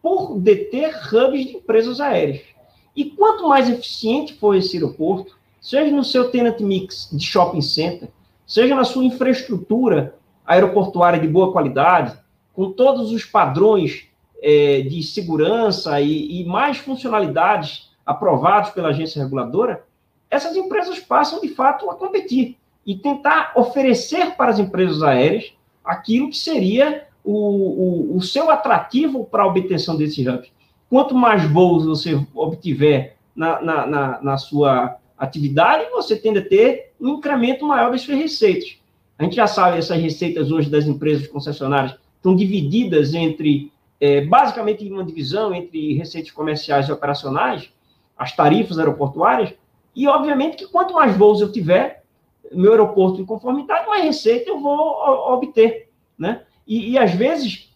por 0.00 0.38
deter 0.38 0.94
hubs 1.12 1.46
de 1.46 1.56
empresas 1.56 2.00
aéreas. 2.00 2.53
E 2.96 3.04
quanto 3.06 3.48
mais 3.48 3.68
eficiente 3.68 4.34
for 4.34 4.54
esse 4.54 4.76
aeroporto, 4.76 5.36
seja 5.60 5.90
no 5.90 6.04
seu 6.04 6.30
tenant 6.30 6.60
mix 6.60 7.08
de 7.12 7.24
shopping 7.24 7.62
center, 7.62 8.08
seja 8.46 8.74
na 8.74 8.84
sua 8.84 9.04
infraestrutura 9.04 10.14
aeroportuária 10.46 11.18
de 11.18 11.26
boa 11.26 11.50
qualidade, 11.52 12.16
com 12.52 12.70
todos 12.70 13.10
os 13.10 13.24
padrões 13.24 14.06
é, 14.42 14.82
de 14.82 15.02
segurança 15.02 16.00
e, 16.00 16.42
e 16.42 16.44
mais 16.44 16.78
funcionalidades 16.78 17.90
aprovados 18.04 18.70
pela 18.70 18.90
agência 18.90 19.22
reguladora, 19.22 19.84
essas 20.30 20.56
empresas 20.56 20.98
passam 21.00 21.40
de 21.40 21.48
fato 21.48 21.90
a 21.90 21.94
competir 21.94 22.58
e 22.86 22.94
tentar 22.94 23.52
oferecer 23.56 24.36
para 24.36 24.50
as 24.50 24.58
empresas 24.58 25.02
aéreas 25.02 25.52
aquilo 25.84 26.28
que 26.28 26.36
seria 26.36 27.06
o, 27.24 27.32
o, 27.32 28.16
o 28.16 28.22
seu 28.22 28.50
atrativo 28.50 29.24
para 29.24 29.42
a 29.42 29.46
obtenção 29.46 29.96
desse 29.96 30.28
hub. 30.28 30.46
Quanto 30.94 31.12
mais 31.12 31.42
voos 31.50 31.84
você 31.84 32.24
obtiver 32.32 33.16
na, 33.34 33.60
na, 33.60 33.84
na, 33.84 34.22
na 34.22 34.38
sua 34.38 34.96
atividade, 35.18 35.90
você 35.90 36.14
tende 36.14 36.38
a 36.38 36.48
ter 36.48 36.92
um 37.00 37.14
incremento 37.14 37.66
maior 37.66 37.90
das 37.90 38.02
suas 38.02 38.16
receitas. 38.16 38.78
A 39.18 39.24
gente 39.24 39.34
já 39.34 39.48
sabe, 39.48 39.78
essas 39.78 40.00
receitas 40.00 40.52
hoje 40.52 40.70
das 40.70 40.86
empresas 40.86 41.26
concessionárias 41.26 41.96
estão 42.14 42.36
divididas 42.36 43.12
entre, 43.12 43.72
é, 44.00 44.20
basicamente, 44.20 44.88
uma 44.88 45.02
divisão 45.02 45.52
entre 45.52 45.94
receitas 45.94 46.30
comerciais 46.30 46.88
e 46.88 46.92
operacionais, 46.92 47.68
as 48.16 48.30
tarifas 48.36 48.78
aeroportuárias, 48.78 49.52
e, 49.96 50.06
obviamente, 50.06 50.58
que 50.58 50.68
quanto 50.68 50.94
mais 50.94 51.16
voos 51.16 51.40
eu 51.40 51.50
tiver, 51.50 52.04
meu 52.52 52.70
aeroporto 52.70 53.20
em 53.20 53.24
conformidade, 53.24 53.88
mais 53.88 54.04
receita 54.04 54.48
eu 54.48 54.60
vou 54.60 55.32
obter, 55.32 55.88
né? 56.16 56.42
E, 56.64 56.92
e, 56.92 56.98
às 56.98 57.12
vezes, 57.12 57.68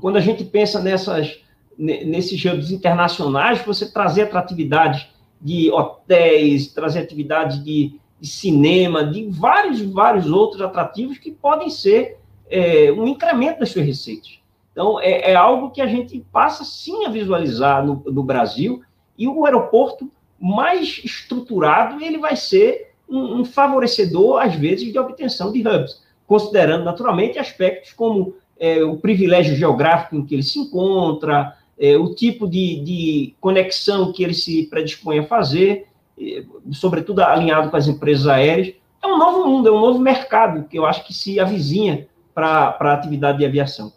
quando 0.00 0.16
a 0.16 0.20
gente 0.22 0.44
pensa 0.44 0.80
nessas, 0.80 1.46
nesses 1.78 2.44
hubs 2.44 2.72
internacionais, 2.72 3.64
você 3.64 3.90
trazer 3.90 4.22
atratividade 4.22 5.08
de 5.40 5.70
hotéis, 5.70 6.72
trazer 6.72 6.98
atividade 6.98 7.62
de, 7.62 7.94
de, 8.20 8.28
cinema, 8.28 9.04
de 9.04 9.28
vários, 9.30 9.80
vários 9.80 10.26
outros 10.26 10.60
atrativos 10.60 11.18
que 11.18 11.30
podem 11.30 11.70
ser 11.70 12.18
é, 12.50 12.90
um 12.90 13.06
incremento 13.06 13.60
das 13.60 13.70
suas 13.70 13.86
receitas. 13.86 14.40
Então, 14.72 15.00
é, 15.00 15.30
é, 15.30 15.34
algo 15.36 15.70
que 15.70 15.80
a 15.80 15.86
gente 15.86 16.24
passa 16.32 16.64
sim 16.64 17.06
a 17.06 17.10
visualizar 17.10 17.86
no, 17.86 18.02
no 18.06 18.22
Brasil, 18.24 18.82
e 19.16 19.28
o 19.28 19.44
aeroporto 19.44 20.10
mais 20.38 21.00
estruturado 21.04 22.02
ele 22.02 22.18
vai 22.18 22.36
ser 22.36 22.92
um, 23.08 23.40
um 23.40 23.44
favorecedor, 23.44 24.40
às 24.40 24.54
vezes, 24.54 24.92
de 24.92 24.98
obtenção 24.98 25.52
de 25.52 25.60
hubs, 25.60 26.02
considerando 26.26 26.84
naturalmente 26.84 27.38
aspectos 27.38 27.92
como 27.92 28.34
é, 28.58 28.82
o 28.84 28.96
privilégio 28.96 29.56
geográfico 29.56 30.16
em 30.16 30.24
que 30.24 30.34
ele 30.34 30.42
se 30.42 30.58
encontra, 30.58 31.56
é, 31.78 31.96
o 31.96 32.14
tipo 32.14 32.48
de, 32.48 32.80
de, 32.80 33.34
conexão 33.40 34.12
que 34.12 34.24
ele 34.24 34.34
se 34.34 34.64
predispõe 34.66 35.20
a 35.20 35.26
fazer, 35.26 35.86
é, 36.18 36.44
sobretudo 36.72 37.22
alinhado 37.22 37.70
com 37.70 37.76
as 37.76 37.86
empresas 37.86 38.26
aéreas. 38.26 38.74
É 39.02 39.06
um 39.06 39.16
novo 39.16 39.46
mundo, 39.46 39.68
é 39.68 39.72
um 39.72 39.80
novo 39.80 39.98
mercado 39.98 40.68
que 40.68 40.78
eu 40.78 40.84
acho 40.84 41.06
que 41.06 41.14
se 41.14 41.38
avizinha 41.38 42.08
para 42.34 42.76
a 42.78 42.94
atividade 42.94 43.38
de 43.38 43.46
aviação. 43.46 43.92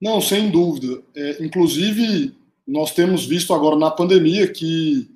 Não, 0.00 0.20
sem 0.20 0.50
dúvida. 0.50 1.02
É, 1.16 1.42
inclusive, 1.42 2.36
nós 2.66 2.92
temos 2.92 3.24
visto 3.24 3.54
agora 3.54 3.76
na 3.76 3.90
pandemia 3.90 4.52
que 4.52 5.10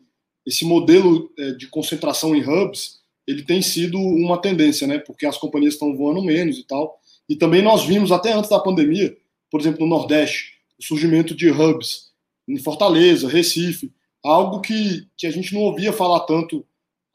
esse 0.47 0.65
modelo 0.65 1.31
é, 1.39 1.53
de 1.53 1.67
concentração 1.69 2.35
em 2.35 2.43
hubs, 2.43 3.01
ele 3.27 3.43
tem 3.43 3.61
sido 3.61 3.99
uma 3.99 4.41
tendência, 4.41 4.87
né? 4.87 4.99
Porque 4.99 5.27
as 5.27 5.37
companhias 5.37 5.75
estão 5.75 5.95
voando 5.95 6.23
menos 6.23 6.57
e 6.57 6.67
tal. 6.67 6.98
E 7.29 7.37
também 7.37 7.63
nós 7.63 7.85
vimos, 7.85 8.11
até 8.11 8.33
antes 8.33 8.51
da 8.51 8.59
pandemia, 8.59 9.17
por 9.51 9.61
exemplo, 9.61 9.81
no 9.81 9.87
Nordeste, 9.87 10.59
o 10.79 10.85
surgimento 10.85 11.35
de 11.35 11.51
hubs 11.51 12.13
em 12.47 12.57
Fortaleza, 12.59 13.29
Recife, 13.29 13.93
algo 14.25 14.61
que, 14.61 15.07
que 15.17 15.27
a 15.27 15.31
gente 15.31 15.55
não 15.55 15.63
ouvia 15.63 15.93
falar 15.93 16.21
tanto 16.21 16.65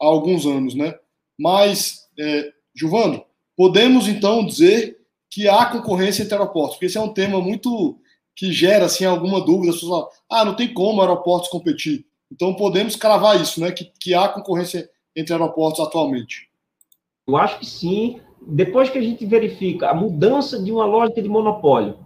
há 0.00 0.06
alguns 0.06 0.46
anos, 0.46 0.74
né? 0.74 0.94
Mas, 1.38 2.08
é, 2.18 2.52
Giovano, 2.74 3.24
podemos 3.56 4.08
então 4.08 4.44
dizer 4.44 5.00
que 5.28 5.48
há 5.48 5.66
concorrência 5.66 6.22
entre 6.22 6.34
aeroportos, 6.34 6.76
porque 6.76 6.86
esse 6.86 6.98
é 6.98 7.00
um 7.00 7.12
tema 7.12 7.40
muito 7.40 7.98
que 8.36 8.52
gera 8.52 8.86
assim 8.86 9.04
alguma 9.04 9.40
dúvida, 9.40 9.70
as 9.70 9.76
pessoas 9.76 9.90
falam, 9.90 10.08
ah, 10.30 10.44
não 10.44 10.54
tem 10.54 10.72
como 10.72 11.00
aeroportos 11.00 11.48
competir. 11.48 12.04
Então 12.30 12.54
podemos 12.54 12.96
cravar 12.96 13.40
isso, 13.40 13.60
né? 13.60 13.70
Que, 13.70 13.84
que 13.98 14.14
há 14.14 14.28
concorrência 14.28 14.88
entre 15.14 15.32
aeroportos 15.32 15.80
atualmente. 15.80 16.48
Eu 17.26 17.36
acho 17.36 17.58
que 17.60 17.66
sim. 17.66 18.20
Depois 18.46 18.90
que 18.90 18.98
a 18.98 19.02
gente 19.02 19.24
verifica 19.24 19.90
a 19.90 19.94
mudança 19.94 20.62
de 20.62 20.70
uma 20.70 20.84
lógica 20.84 21.22
de 21.22 21.28
monopólio 21.28 21.96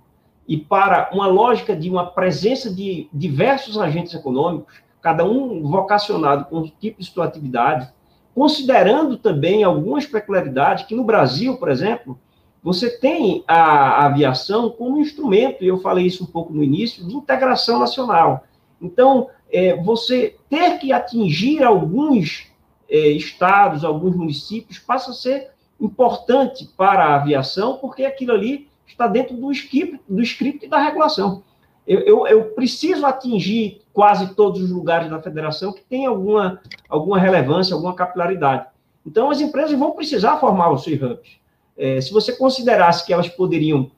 e 0.47 0.57
para 0.57 1.11
uma 1.13 1.27
lógica 1.27 1.75
de 1.75 1.91
uma 1.91 2.07
presença 2.07 2.73
de 2.73 3.09
diversos 3.13 3.77
agentes 3.77 4.15
econômicos, 4.15 4.75
cada 5.03 5.25
um 5.25 5.63
vocacionado 5.63 6.47
com 6.47 6.59
um 6.59 6.73
tipo 6.81 7.01
de 7.01 7.07
sua 7.07 7.27
atividade, 7.27 7.89
considerando 8.35 9.17
também 9.17 9.65
algumas 9.65 10.07
peculiaridades 10.07 10.87
que 10.87 10.95
no 10.95 11.05
Brasil, 11.05 11.57
por 11.57 11.69
exemplo, 11.69 12.19
você 12.63 12.91
tem 12.91 13.45
a 13.47 14.07
aviação 14.07 14.71
como 14.71 14.99
instrumento, 14.99 15.63
e 15.63 15.69
eu 15.69 15.79
falei 15.79 16.07
isso 16.07 16.25
um 16.25 16.27
pouco 16.27 16.53
no 16.53 16.63
início, 16.63 17.07
de 17.07 17.15
integração 17.15 17.79
nacional. 17.79 18.45
Então, 18.81 19.29
é, 19.51 19.77
você 19.77 20.37
ter 20.49 20.79
que 20.79 20.93
atingir 20.93 21.63
alguns 21.63 22.47
é, 22.89 23.09
estados, 23.11 23.85
alguns 23.85 24.17
municípios, 24.17 24.79
passa 24.79 25.11
a 25.11 25.15
ser 25.15 25.51
importante 25.81 26.69
para 26.77 27.05
a 27.05 27.17
aviação, 27.17 27.79
porque 27.79 28.05
aquilo 28.05 28.33
ali 28.33 28.69
está 28.87 29.07
dentro 29.07 29.37
do 29.37 29.51
script, 29.53 30.01
do 30.09 30.23
script 30.23 30.67
da 30.69 30.79
regulação. 30.79 31.43
Eu, 31.87 32.01
eu, 32.01 32.27
eu, 32.27 32.45
preciso 32.51 33.07
atingir 33.07 33.81
quase 33.95 34.35
todos 34.35 34.61
os 34.61 34.71
lugares 34.71 35.09
da 35.09 35.23
federação 35.23 35.73
que 35.73 35.81
tem 35.83 36.05
alguma, 36.05 36.61
alguma 36.89 37.19
relevância, 37.19 37.75
alguma 37.75 37.95
capilaridade. 37.95 38.67
Então, 39.07 39.31
as 39.31 39.41
empresas 39.41 39.79
vão 39.79 39.93
precisar 39.93 40.37
formar 40.37 40.71
os 40.71 40.83
seus 40.83 41.01
hubs. 41.01 41.39
É, 41.77 42.01
se 42.01 42.13
você 42.13 42.37
considerasse 42.37 43.07
que 43.07 43.13
elas 43.13 43.29
poderiam 43.29 43.91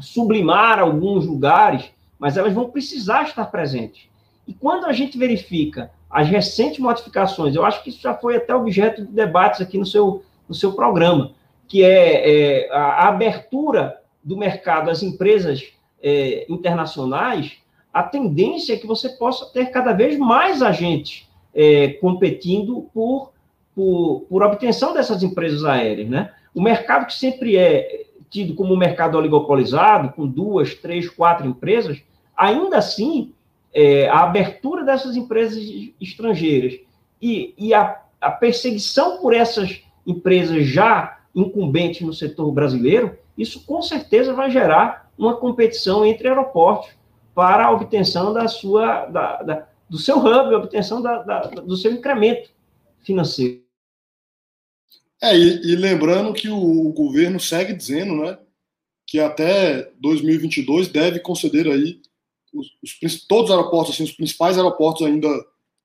sublimar 0.00 0.80
alguns 0.80 1.24
lugares, 1.26 1.92
mas 2.18 2.36
elas 2.36 2.52
vão 2.52 2.70
precisar 2.70 3.22
estar 3.22 3.46
presentes. 3.46 4.08
E 4.46 4.52
quando 4.52 4.86
a 4.86 4.92
gente 4.92 5.16
verifica 5.16 5.92
as 6.10 6.28
recentes 6.28 6.78
modificações, 6.78 7.54
eu 7.54 7.64
acho 7.64 7.82
que 7.82 7.90
isso 7.90 8.00
já 8.00 8.14
foi 8.14 8.36
até 8.36 8.54
objeto 8.54 9.02
de 9.02 9.12
debates 9.12 9.60
aqui 9.60 9.78
no 9.78 9.86
seu, 9.86 10.24
no 10.48 10.54
seu 10.54 10.72
programa, 10.72 11.32
que 11.68 11.82
é, 11.84 12.66
é 12.66 12.72
a 12.72 13.08
abertura 13.08 14.00
do 14.22 14.36
mercado 14.36 14.90
às 14.90 15.02
empresas 15.02 15.72
é, 16.02 16.46
internacionais, 16.48 17.58
a 17.92 18.02
tendência 18.02 18.74
é 18.74 18.76
que 18.76 18.86
você 18.86 19.08
possa 19.10 19.46
ter 19.52 19.66
cada 19.66 19.92
vez 19.92 20.18
mais 20.18 20.62
agentes 20.62 21.28
é, 21.54 21.88
competindo 21.94 22.88
por, 22.94 23.32
por, 23.74 24.24
por, 24.28 24.42
obtenção 24.42 24.94
dessas 24.94 25.22
empresas 25.22 25.64
aéreas. 25.64 26.08
Né? 26.08 26.32
O 26.54 26.62
mercado 26.62 27.06
que 27.06 27.14
sempre 27.14 27.56
é 27.56 28.06
tido 28.30 28.54
como 28.54 28.72
um 28.72 28.78
mercado 28.78 29.18
oligopolizado, 29.18 30.10
com 30.10 30.26
duas, 30.26 30.74
três, 30.74 31.08
quatro 31.08 31.46
empresas, 31.46 32.02
ainda 32.34 32.78
assim, 32.78 33.32
é, 33.74 34.08
a 34.08 34.20
abertura 34.20 34.84
dessas 34.84 35.16
empresas 35.16 35.62
estrangeiras 36.00 36.80
e, 37.20 37.54
e 37.58 37.74
a, 37.74 38.00
a 38.18 38.30
perseguição 38.30 39.18
por 39.18 39.34
essas 39.34 39.81
empresas 40.06 40.66
já 40.66 41.20
incumbentes 41.34 42.02
no 42.02 42.12
setor 42.12 42.52
brasileiro, 42.52 43.16
isso 43.36 43.64
com 43.64 43.80
certeza 43.80 44.34
vai 44.34 44.50
gerar 44.50 45.10
uma 45.16 45.36
competição 45.36 46.04
entre 46.04 46.28
aeroportos 46.28 46.90
para 47.34 47.66
a 47.66 47.70
obtenção 47.70 48.32
da 48.32 48.46
sua, 48.48 49.06
da, 49.06 49.42
da, 49.42 49.68
do 49.88 49.98
seu 49.98 50.18
hub, 50.18 50.54
a 50.54 50.58
obtenção 50.58 51.00
da, 51.00 51.42
do 51.42 51.76
seu 51.76 51.92
incremento 51.92 52.50
financeiro. 53.00 53.62
É, 55.22 55.36
e, 55.36 55.72
e, 55.72 55.76
lembrando 55.76 56.32
que 56.32 56.48
o, 56.48 56.92
governo 56.92 57.38
segue 57.38 57.72
dizendo, 57.72 58.16
né, 58.16 58.38
que 59.06 59.20
até 59.20 59.90
2022 60.00 60.88
deve 60.88 61.20
conceder 61.20 61.68
aí 61.68 62.00
os, 62.52 62.66
os, 62.82 63.24
todos 63.26 63.50
os 63.50 63.56
aeroportos, 63.56 63.94
assim, 63.94 64.02
os 64.02 64.12
principais 64.12 64.56
aeroportos 64.56 65.06
ainda, 65.06 65.28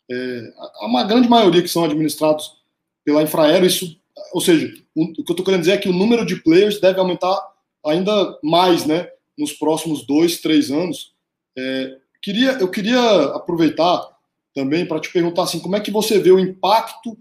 é, 0.10 0.54
uma 0.82 1.04
grande 1.04 1.30
maioria 1.30 1.62
que 1.62 1.68
são 1.68 1.84
administrados 1.84 2.58
pela 3.06 3.22
Infraero, 3.22 3.66
isso, 3.66 3.96
ou 4.32 4.42
seja, 4.42 4.74
o, 4.96 5.14
que 5.14 5.20
eu 5.20 5.34
estou 5.34 5.44
querendo 5.44 5.62
dizer 5.62 5.74
é 5.74 5.78
que 5.78 5.90
o 5.90 5.94
número 5.94 6.26
de 6.26 6.38
players 6.38 6.80
deve 6.80 7.00
aumentar 7.00 7.40
ainda 7.86 8.38
mais, 8.44 8.86
né, 8.86 9.10
nos 9.38 9.54
próximos 9.54 10.06
dois, 10.06 10.42
três 10.42 10.72
anos. 10.72 11.14
É, 11.58 11.98
queria, 12.22 12.52
eu 12.54 12.70
queria 12.70 13.00
aproveitar 13.36 14.18
também 14.54 14.86
para 14.86 15.00
te 15.00 15.12
perguntar 15.12 15.44
assim, 15.44 15.60
como 15.60 15.76
é 15.76 15.80
que 15.80 15.92
você 15.92 16.20
vê 16.20 16.32
o 16.32 16.40
impacto 16.40 17.18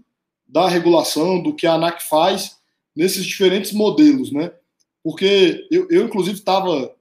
da 0.47 0.67
regulação, 0.67 1.41
do 1.41 1.53
que 1.53 1.67
a 1.67 1.73
ANAC 1.73 2.07
faz 2.07 2.57
nesses 2.95 3.25
diferentes 3.25 3.71
modelos, 3.73 4.31
né? 4.31 4.51
Porque 5.03 5.67
eu, 5.69 5.87
eu 5.89 6.05
inclusive, 6.05 6.37
estava 6.37 6.93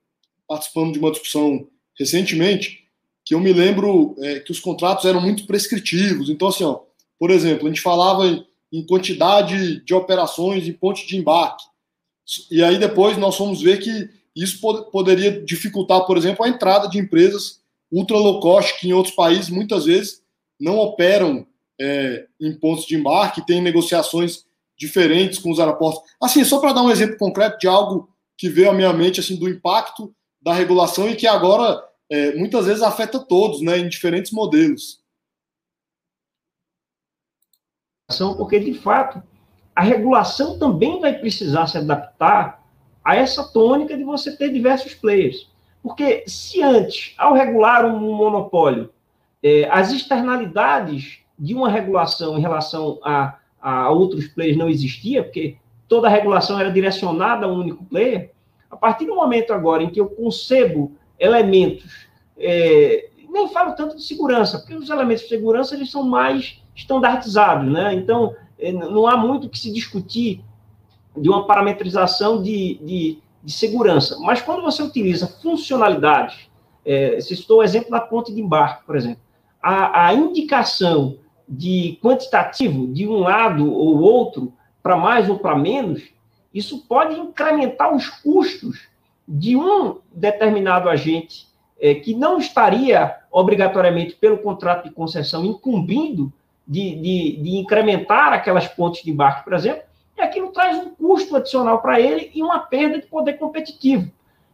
participando 0.47 0.93
de 0.93 0.99
uma 0.99 1.11
discussão 1.11 1.67
recentemente 1.99 2.87
que 3.25 3.35
eu 3.35 3.41
me 3.41 3.53
lembro 3.53 4.15
é, 4.21 4.41
que 4.41 4.53
os 4.53 4.61
contratos 4.61 5.05
eram 5.05 5.21
muito 5.21 5.47
prescritivos. 5.47 6.29
Então, 6.29 6.49
assim, 6.49 6.65
ó, 6.65 6.81
por 7.19 7.31
exemplo, 7.31 7.67
a 7.67 7.69
gente 7.69 7.81
falava 7.81 8.27
em, 8.27 8.47
em 8.73 8.85
quantidade 8.85 9.85
de 9.85 9.95
operações 9.95 10.67
em 10.67 10.73
ponte 10.73 11.07
de 11.07 11.17
embarque. 11.17 11.65
E 12.51 12.63
aí 12.63 12.79
depois 12.79 13.17
nós 13.17 13.37
fomos 13.37 13.63
ver 13.63 13.79
que 13.79 14.09
isso 14.35 14.61
pod 14.61 14.91
poderia 14.91 15.41
dificultar, 15.45 16.05
por 16.05 16.17
exemplo, 16.17 16.45
a 16.45 16.49
entrada 16.49 16.89
de 16.89 16.99
empresas 16.99 17.61
ultra 17.91 18.17
low 18.17 18.41
cost 18.41 18.79
que 18.79 18.89
em 18.89 18.93
outros 18.93 19.15
países 19.15 19.49
muitas 19.49 19.85
vezes 19.85 20.23
não 20.59 20.79
operam 20.79 21.47
é, 21.81 22.27
em 22.41 22.53
pontos 22.53 22.87
de 22.87 22.97
embarque, 22.97 23.47
têm 23.47 23.61
negociações 23.61 24.45
diferentes 24.79 25.39
com 25.39 25.51
os 25.51 25.61
aeroportos. 25.61 26.03
Assim, 26.21 26.45
só 26.45 26.59
para 26.59 26.73
dar 26.73 26.83
um 26.83 26.91
exemplo 26.91 27.17
concreto 27.17 27.59
de 27.59 27.67
algo 27.67 28.09
que 28.37 28.49
veio 28.49 28.71
à 28.71 28.75
minha 28.75 28.93
mente 28.93 29.21
assim 29.21 29.37
do 29.37 29.49
impacto 29.49 30.15
da 30.43 30.53
regulação 30.53 31.09
e 31.09 31.17
que 31.17 31.27
agora 31.27 31.83
é, 32.11 32.35
muitas 32.35 32.67
vezes 32.67 32.83
afeta 32.83 33.19
todos, 33.19 33.63
né, 33.63 33.79
em 33.79 33.89
diferentes 33.89 34.33
modelos. 34.33 35.01
Porque 38.37 38.61
de 38.61 38.73
fato 38.75 39.21
a 39.75 39.83
regulação 39.83 40.59
também 40.59 41.01
vai 41.01 41.13
precisar 41.19 41.67
se 41.67 41.77
adaptar 41.77 42.65
a 43.05 43.17
essa 43.17 43.45
tônica 43.53 43.97
de 43.97 44.05
você 44.05 44.37
ter 44.37 44.53
diversos 44.53 44.95
players. 44.95 45.51
Porque 45.83 46.25
se 46.27 46.63
antes, 46.63 47.15
ao 47.19 47.35
regular 47.35 47.85
um 47.85 47.99
monopólio, 47.99 48.91
é, 49.43 49.69
as 49.71 49.93
externalidades 49.93 51.19
de 51.39 51.55
uma 51.55 51.69
regulação 51.69 52.39
em 52.39 52.41
relação 52.41 52.99
a, 53.03 53.37
a 53.61 53.91
outros 53.91 54.29
players 54.29 54.57
não 54.57 54.69
existia, 54.69 55.23
porque 55.23 55.57
toda 55.89 56.07
a 56.07 56.11
regulação 56.11 56.59
era 56.59 56.71
direcionada 56.71 57.45
a 57.45 57.49
um 57.49 57.59
único 57.59 57.85
player, 57.85 58.31
a 58.71 58.77
partir 58.77 59.05
do 59.07 59.15
momento 59.15 59.53
agora 59.53 59.83
em 59.83 59.91
que 59.91 60.01
eu 60.01 60.09
concebo 60.09 60.93
elementos, 61.19 62.07
é, 62.39 63.11
nem 63.29 63.49
falo 63.49 63.75
tanto 63.75 63.97
de 63.97 64.03
segurança, 64.03 64.59
porque 64.59 64.75
os 64.75 64.91
elementos 64.91 65.25
de 65.25 65.29
segurança 65.29 65.75
eles 65.75 65.91
são 65.91 66.03
mais 66.03 66.63
estandartizados, 66.77 67.73
né? 67.73 67.95
Então, 67.95 68.37
é, 68.59 68.71
não 68.71 69.07
há 69.07 69.17
muito 69.17 69.49
que 69.49 69.59
se 69.59 69.73
discutir 69.73 70.45
de 71.17 71.29
uma 71.29 71.47
parametrização 71.47 72.43
de, 72.43 72.79
de, 72.83 73.19
de 73.43 73.53
segurança. 73.53 74.19
Mas 74.21 74.43
quando 74.43 74.63
você 74.63 74.83
utiliza 74.83 75.27
funcionalidades, 75.27 76.51
é, 76.85 77.19
se 77.21 77.33
estou 77.33 77.59
o 77.59 77.63
exemplo 77.63 77.91
da 77.91 78.01
ponte 78.01 78.33
de 78.33 78.41
embarque, 78.41 78.85
por 78.85 78.95
exemplo, 78.95 79.21
a, 79.63 80.09
a 80.09 80.15
indicação 80.15 81.19
de 81.49 81.99
quantitativo 82.03 82.87
de 82.89 83.09
um 83.09 83.19
lado 83.19 83.73
ou 83.73 83.99
outro, 84.01 84.53
para 84.83 84.97
mais 84.97 85.29
ou 85.29 85.39
para 85.39 85.57
menos, 85.57 86.03
isso 86.53 86.87
pode 86.87 87.19
incrementar 87.19 87.95
os 87.95 88.09
custos 88.09 88.89
de 89.27 89.57
um 89.57 89.99
determinado 90.13 90.89
agente 90.89 91.47
é, 91.81 91.95
que 91.95 92.15
não 92.15 92.39
estaria 92.39 93.17
obrigatoriamente 93.31 94.15
pelo 94.15 94.39
contrato 94.39 94.85
de 94.85 94.95
concessão 94.95 95.45
incumbindo 95.45 96.33
de, 96.67 96.97
de, 96.97 97.43
de 97.43 97.57
incrementar 97.57 98.33
aquelas 98.33 98.67
pontes 98.67 99.03
de 99.03 99.11
embarque, 99.11 99.45
por 99.45 99.53
exemplo, 99.53 99.83
e 100.17 100.23
aquilo 100.23 100.49
traz 100.49 100.79
um 100.79 100.91
custo 100.91 101.37
adicional 101.37 101.81
para 101.81 102.01
ele 102.01 102.31
e 102.35 102.43
uma 102.43 102.59
perda 102.59 102.99
de 102.99 103.07
poder 103.07 103.35
competitivo. 103.35 104.11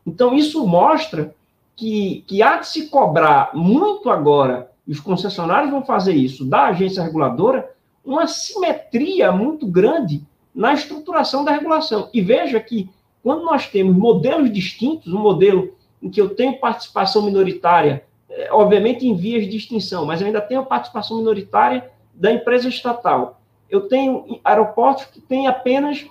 Então, 0.06 0.34
isso 0.34 0.66
mostra 0.66 1.34
que, 1.76 2.24
que 2.26 2.42
há 2.42 2.58
de 2.58 2.66
se 2.66 2.88
cobrar 2.88 3.50
muito 3.54 4.10
agora, 4.10 4.70
e 4.86 4.92
os 4.92 5.00
concessionários 5.00 5.70
vão 5.70 5.84
fazer 5.84 6.12
isso, 6.12 6.44
da 6.44 6.66
agência 6.66 7.02
reguladora, 7.02 7.70
uma 8.04 8.26
simetria 8.26 9.30
muito 9.30 9.66
grande 9.66 10.22
na 10.54 10.74
estruturação 10.74 11.44
da 11.44 11.52
regulação. 11.52 12.10
E 12.12 12.20
veja 12.20 12.58
que, 12.58 12.90
quando 13.22 13.44
nós 13.44 13.68
temos 13.68 13.96
modelos 13.96 14.52
distintos, 14.52 15.12
um 15.12 15.20
modelo 15.20 15.72
em 16.02 16.10
que 16.10 16.20
eu 16.20 16.34
tenho 16.34 16.58
participação 16.58 17.22
minoritária, 17.22 18.04
é, 18.28 18.52
obviamente 18.52 19.06
em 19.06 19.14
vias 19.14 19.48
de 19.48 19.56
extinção, 19.56 20.04
mas 20.04 20.20
eu 20.20 20.26
ainda 20.26 20.40
tenho 20.40 20.66
participação 20.66 21.18
minoritária 21.18 21.90
da 22.22 22.32
empresa 22.32 22.68
estatal, 22.68 23.40
eu 23.68 23.88
tenho 23.88 24.38
aeroportos 24.44 25.06
que 25.06 25.20
têm 25.20 25.48
apenas 25.48 26.06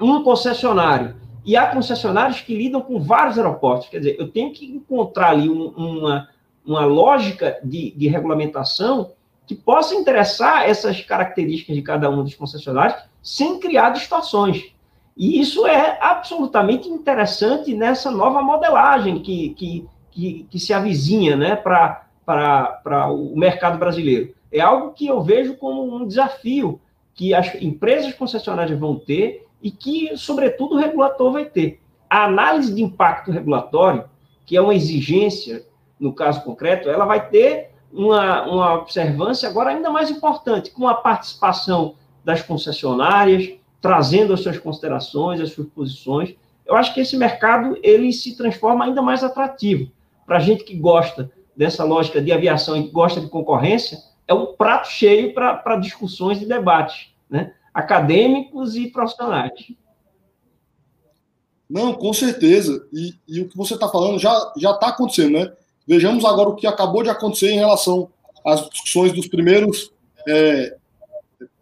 um 0.00 0.22
concessionário. 0.22 1.14
E 1.44 1.54
há 1.54 1.66
concessionários 1.66 2.40
que 2.40 2.56
lidam 2.56 2.80
com 2.80 2.98
vários 2.98 3.36
aeroportos. 3.36 3.90
Quer 3.90 3.98
dizer, 3.98 4.16
eu 4.18 4.28
tenho 4.28 4.50
que 4.50 4.64
encontrar 4.64 5.32
ali 5.32 5.50
um, 5.50 5.66
uma, 5.76 6.30
uma 6.64 6.86
lógica 6.86 7.60
de, 7.62 7.90
de 7.90 8.08
regulamentação 8.08 9.12
que 9.46 9.54
possa 9.54 9.94
interessar 9.94 10.66
essas 10.66 11.02
características 11.02 11.76
de 11.76 11.82
cada 11.82 12.08
um 12.08 12.24
dos 12.24 12.34
concessionários 12.34 12.98
sem 13.22 13.60
criar 13.60 13.90
distorções. 13.90 14.72
E 15.14 15.38
isso 15.38 15.66
é 15.66 15.98
absolutamente 16.00 16.88
interessante 16.88 17.74
nessa 17.74 18.10
nova 18.10 18.40
modelagem 18.40 19.18
que, 19.18 19.50
que, 19.50 19.86
que, 20.10 20.46
que 20.50 20.58
se 20.58 20.72
avizinha 20.72 21.36
né, 21.36 21.56
para 21.56 23.12
o 23.12 23.38
mercado 23.38 23.76
brasileiro 23.76 24.34
é 24.50 24.60
algo 24.60 24.92
que 24.92 25.06
eu 25.06 25.20
vejo 25.22 25.56
como 25.56 25.94
um 25.94 26.06
desafio 26.06 26.80
que 27.14 27.34
as 27.34 27.54
empresas 27.56 28.12
concessionárias 28.12 28.78
vão 28.78 28.96
ter 28.96 29.46
e 29.62 29.70
que, 29.70 30.16
sobretudo, 30.16 30.74
o 30.74 30.78
regulador 30.78 31.32
vai 31.32 31.46
ter. 31.46 31.80
A 32.08 32.24
análise 32.24 32.74
de 32.74 32.82
impacto 32.82 33.30
regulatório, 33.30 34.04
que 34.44 34.56
é 34.56 34.60
uma 34.60 34.74
exigência, 34.74 35.64
no 35.98 36.12
caso 36.12 36.42
concreto, 36.44 36.88
ela 36.88 37.04
vai 37.04 37.28
ter 37.28 37.70
uma, 37.92 38.46
uma 38.46 38.74
observância 38.74 39.48
agora 39.48 39.70
ainda 39.70 39.90
mais 39.90 40.10
importante, 40.10 40.70
com 40.70 40.86
a 40.86 40.94
participação 40.94 41.94
das 42.24 42.42
concessionárias, 42.42 43.54
trazendo 43.80 44.32
as 44.32 44.40
suas 44.40 44.58
considerações, 44.58 45.40
as 45.40 45.52
suas 45.52 45.68
posições. 45.68 46.34
Eu 46.66 46.76
acho 46.76 46.92
que 46.92 47.00
esse 47.00 47.16
mercado 47.16 47.78
ele 47.82 48.12
se 48.12 48.36
transforma 48.36 48.84
ainda 48.84 49.00
mais 49.00 49.24
atrativo. 49.24 49.90
Para 50.26 50.36
a 50.36 50.40
gente 50.40 50.64
que 50.64 50.76
gosta 50.76 51.30
dessa 51.56 51.84
lógica 51.84 52.20
de 52.20 52.32
aviação 52.32 52.76
e 52.76 52.88
gosta 52.88 53.20
de 53.20 53.28
concorrência, 53.28 53.98
é 54.26 54.34
um 54.34 54.54
prato 54.54 54.88
cheio 54.88 55.32
para 55.32 55.76
discussões 55.76 56.42
e 56.42 56.46
debates, 56.46 57.08
né? 57.28 57.54
acadêmicos 57.72 58.74
e 58.76 58.88
profissionais. 58.88 59.52
Não, 61.68 61.92
com 61.92 62.12
certeza. 62.12 62.86
E, 62.92 63.14
e 63.28 63.40
o 63.40 63.48
que 63.48 63.56
você 63.56 63.74
está 63.74 63.88
falando 63.88 64.18
já 64.18 64.52
está 64.56 64.88
acontecendo, 64.88 65.32
né? 65.32 65.52
Vejamos 65.86 66.24
agora 66.24 66.48
o 66.48 66.56
que 66.56 66.66
acabou 66.66 67.02
de 67.02 67.10
acontecer 67.10 67.50
em 67.50 67.58
relação 67.58 68.10
às 68.44 68.68
discussões 68.70 69.12
dos 69.12 69.28
primeiros, 69.28 69.92
é, 70.26 70.76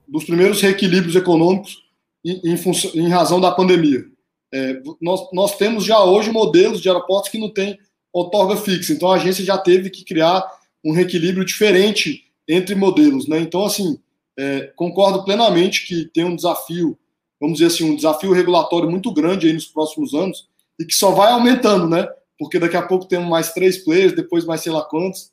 dos 0.07 0.25
primeiros 0.25 0.61
reequilíbrios 0.61 1.17
econômicos 1.17 1.83
em, 2.25 2.41
em, 2.53 2.57
função, 2.57 2.91
em 2.95 3.09
razão 3.09 3.41
da 3.41 3.51
pandemia. 3.51 4.05
É, 4.53 4.81
nós, 5.01 5.29
nós 5.33 5.57
temos 5.57 5.85
já 5.85 6.03
hoje 6.03 6.31
modelos 6.31 6.81
de 6.81 6.89
aeroportos 6.89 7.31
que 7.31 7.39
não 7.39 7.51
têm 7.51 7.79
outorga 8.13 8.57
fixa, 8.57 8.93
então 8.93 9.11
a 9.11 9.17
agência 9.17 9.45
já 9.45 9.59
teve 9.59 9.91
que 9.91 10.05
criar 10.05 10.47
um 10.85 10.93
reequilíbrio 10.93 11.45
diferente 11.45 12.25
entre 12.49 12.75
modelos, 12.75 13.27
né? 13.27 13.39
Então, 13.41 13.65
assim, 13.65 13.99
é, 14.39 14.73
concordo 14.77 15.25
plenamente 15.25 15.87
que 15.87 16.07
tem 16.07 16.25
um 16.25 16.37
desafio, 16.37 16.99
vamos 17.41 17.59
dizer 17.59 17.73
assim, 17.73 17.91
um 17.91 17.97
desafio 17.97 18.33
regulatório 18.33 18.91
muito 18.91 19.13
grande 19.13 19.47
aí 19.47 19.53
nos 19.53 19.67
próximos 19.67 20.15
anos, 20.15 20.49
e 20.79 20.85
que 20.85 20.95
só 20.95 21.13
vai 21.13 21.33
aumentando, 21.33 21.89
né? 21.89 22.07
Porque 22.39 22.59
daqui 22.59 22.77
a 22.77 22.87
pouco 22.87 23.07
temos 23.07 23.29
mais 23.29 23.53
três 23.53 23.79
players, 23.85 24.15
depois 24.15 24.45
mais 24.45 24.61
sei 24.61 24.73
lá 24.73 24.83
quantos. 24.83 25.33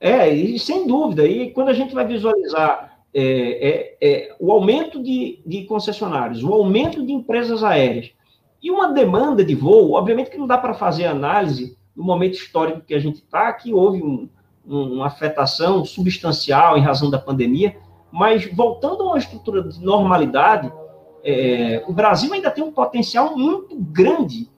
É, 0.00 0.28
e 0.28 0.58
sem 0.58 0.86
dúvida. 0.86 1.26
E 1.26 1.52
quando 1.52 1.68
a 1.68 1.74
gente 1.74 1.94
vai 1.94 2.06
visualizar 2.06 2.92
é, 3.14 3.20
é, 3.22 3.96
é, 4.00 4.36
o 4.40 4.50
aumento 4.50 5.02
de, 5.02 5.40
de 5.44 5.64
concessionários, 5.64 6.42
o 6.42 6.52
aumento 6.52 7.04
de 7.04 7.12
empresas 7.12 7.62
aéreas 7.62 8.10
e 8.62 8.70
uma 8.70 8.92
demanda 8.92 9.44
de 9.44 9.54
voo, 9.54 9.92
obviamente 9.92 10.30
que 10.30 10.38
não 10.38 10.46
dá 10.46 10.56
para 10.56 10.72
fazer 10.72 11.04
análise 11.04 11.76
no 11.94 12.02
momento 12.02 12.34
histórico 12.34 12.80
que 12.80 12.94
a 12.94 12.98
gente 12.98 13.16
está, 13.16 13.52
que 13.52 13.74
houve 13.74 14.02
um, 14.02 14.28
um, 14.66 14.94
uma 14.94 15.06
afetação 15.06 15.84
substancial 15.84 16.76
em 16.76 16.82
razão 16.82 17.10
da 17.10 17.18
pandemia, 17.18 17.76
mas 18.10 18.46
voltando 18.52 19.02
a 19.02 19.06
uma 19.06 19.18
estrutura 19.18 19.62
de 19.62 19.82
normalidade, 19.82 20.72
é, 21.24 21.82
o 21.86 21.92
Brasil 21.92 22.32
ainda 22.32 22.50
tem 22.50 22.62
um 22.62 22.72
potencial 22.72 23.36
muito 23.36 23.76
grande 23.76 24.50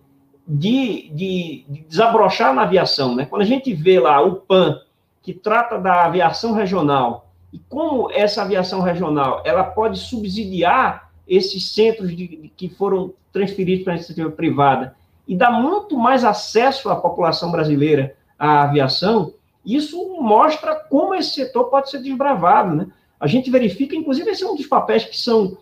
de, 0.47 1.11
de, 1.11 1.65
de, 1.69 1.81
desabrochar 1.89 2.55
na 2.55 2.63
aviação. 2.63 3.15
Né? 3.15 3.25
Quando 3.25 3.43
a 3.43 3.47
gente 3.47 3.73
vê 3.73 3.99
lá 4.01 4.21
o 4.21 4.37
PAN, 4.37 4.81
que 5.23 5.33
trata 5.33 5.79
da 5.79 6.05
aviação 6.05 6.53
regional, 6.53 7.31
e 7.53 7.59
como 7.69 8.11
essa 8.11 8.43
aviação 8.43 8.81
regional 8.81 9.41
ela 9.45 9.63
pode 9.63 9.99
subsidiar 9.99 11.11
esses 11.27 11.73
centros 11.73 12.15
de, 12.15 12.27
de, 12.27 12.53
que 12.55 12.69
foram 12.69 13.15
transferidos 13.33 13.85
para 13.85 13.95
a 13.95 13.97
iniciativa 13.97 14.31
privada 14.31 14.95
e 15.27 15.37
dar 15.37 15.51
muito 15.51 15.97
mais 15.97 16.25
acesso 16.25 16.91
à 16.91 16.97
população 16.97 17.51
brasileira 17.51 18.17
à 18.39 18.65
aviação, 18.65 19.33
isso 19.65 20.21
mostra 20.21 20.75
como 20.75 21.15
esse 21.15 21.31
setor 21.31 21.65
pode 21.65 21.91
ser 21.91 22.03
desbravado. 22.03 22.75
Né? 22.75 22.87
A 23.19 23.27
gente 23.27 23.51
verifica, 23.51 23.97
inclusive, 23.97 24.31
esse 24.31 24.45
é 24.45 24.47
um 24.47 24.57
dos 24.57 24.67
papéis 24.67 25.05
que 25.05 25.19
são 25.19 25.57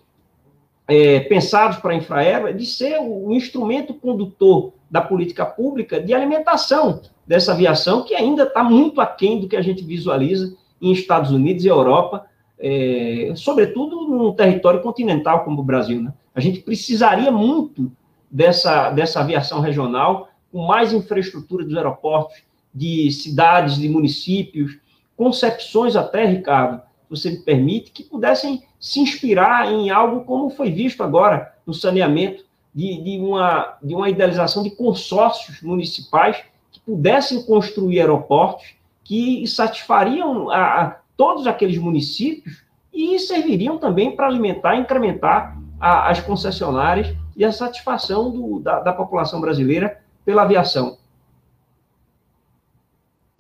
é, 0.88 1.20
pensados 1.20 1.78
para 1.78 1.92
a 1.92 1.96
Infraero, 1.96 2.52
de 2.52 2.66
ser 2.66 2.98
o 3.00 3.32
instrumento 3.32 3.94
condutor 3.94 4.72
da 4.90 5.00
política 5.00 5.46
pública 5.46 6.00
de 6.00 6.12
alimentação 6.12 7.00
dessa 7.26 7.52
aviação, 7.52 8.02
que 8.02 8.14
ainda 8.14 8.42
está 8.42 8.62
muito 8.62 9.00
aquém 9.00 9.40
do 9.40 9.48
que 9.48 9.56
a 9.56 9.62
gente 9.62 9.84
visualiza 9.84 10.56
em 10.80 10.92
Estados 10.92 11.30
Unidos 11.30 11.64
e 11.64 11.68
Europa, 11.68 12.26
é, 12.58 13.32
sobretudo 13.36 14.08
num 14.08 14.32
território 14.32 14.82
continental 14.82 15.44
como 15.44 15.60
o 15.60 15.64
Brasil. 15.64 16.02
Né? 16.02 16.12
A 16.34 16.40
gente 16.40 16.60
precisaria 16.60 17.30
muito 17.30 17.90
dessa, 18.30 18.90
dessa 18.90 19.20
aviação 19.20 19.60
regional, 19.60 20.28
com 20.50 20.66
mais 20.66 20.92
infraestrutura 20.92 21.64
dos 21.64 21.76
aeroportos, 21.76 22.42
de 22.74 23.10
cidades, 23.10 23.76
de 23.76 23.88
municípios, 23.88 24.78
concepções 25.16 25.96
até, 25.96 26.24
Ricardo, 26.24 26.80
você 27.08 27.30
me 27.30 27.38
permite, 27.38 27.90
que 27.90 28.02
pudessem 28.02 28.62
se 28.80 29.00
inspirar 29.00 29.70
em 29.70 29.90
algo 29.90 30.24
como 30.24 30.50
foi 30.50 30.70
visto 30.70 31.02
agora 31.02 31.54
no 31.66 31.74
saneamento, 31.74 32.44
de, 32.74 33.02
de, 33.02 33.18
uma, 33.18 33.76
de 33.82 33.94
uma 33.94 34.08
idealização 34.08 34.62
de 34.62 34.70
consórcios 34.70 35.60
municipais 35.60 36.42
que 36.70 36.80
pudessem 36.80 37.42
construir 37.42 38.00
aeroportos 38.00 38.74
que 39.04 39.46
satisfariam 39.46 40.50
a, 40.50 40.82
a 40.82 40.96
todos 41.16 41.46
aqueles 41.46 41.76
municípios 41.76 42.62
e 42.92 43.18
serviriam 43.18 43.76
também 43.76 44.16
para 44.16 44.26
alimentar 44.26 44.76
e 44.76 44.80
incrementar 44.80 45.58
a, 45.78 46.10
as 46.10 46.20
concessionárias 46.20 47.14
e 47.36 47.44
a 47.44 47.52
satisfação 47.52 48.30
do, 48.30 48.60
da, 48.60 48.80
da 48.80 48.92
população 48.92 49.40
brasileira 49.40 50.00
pela 50.24 50.42
aviação. 50.42 50.98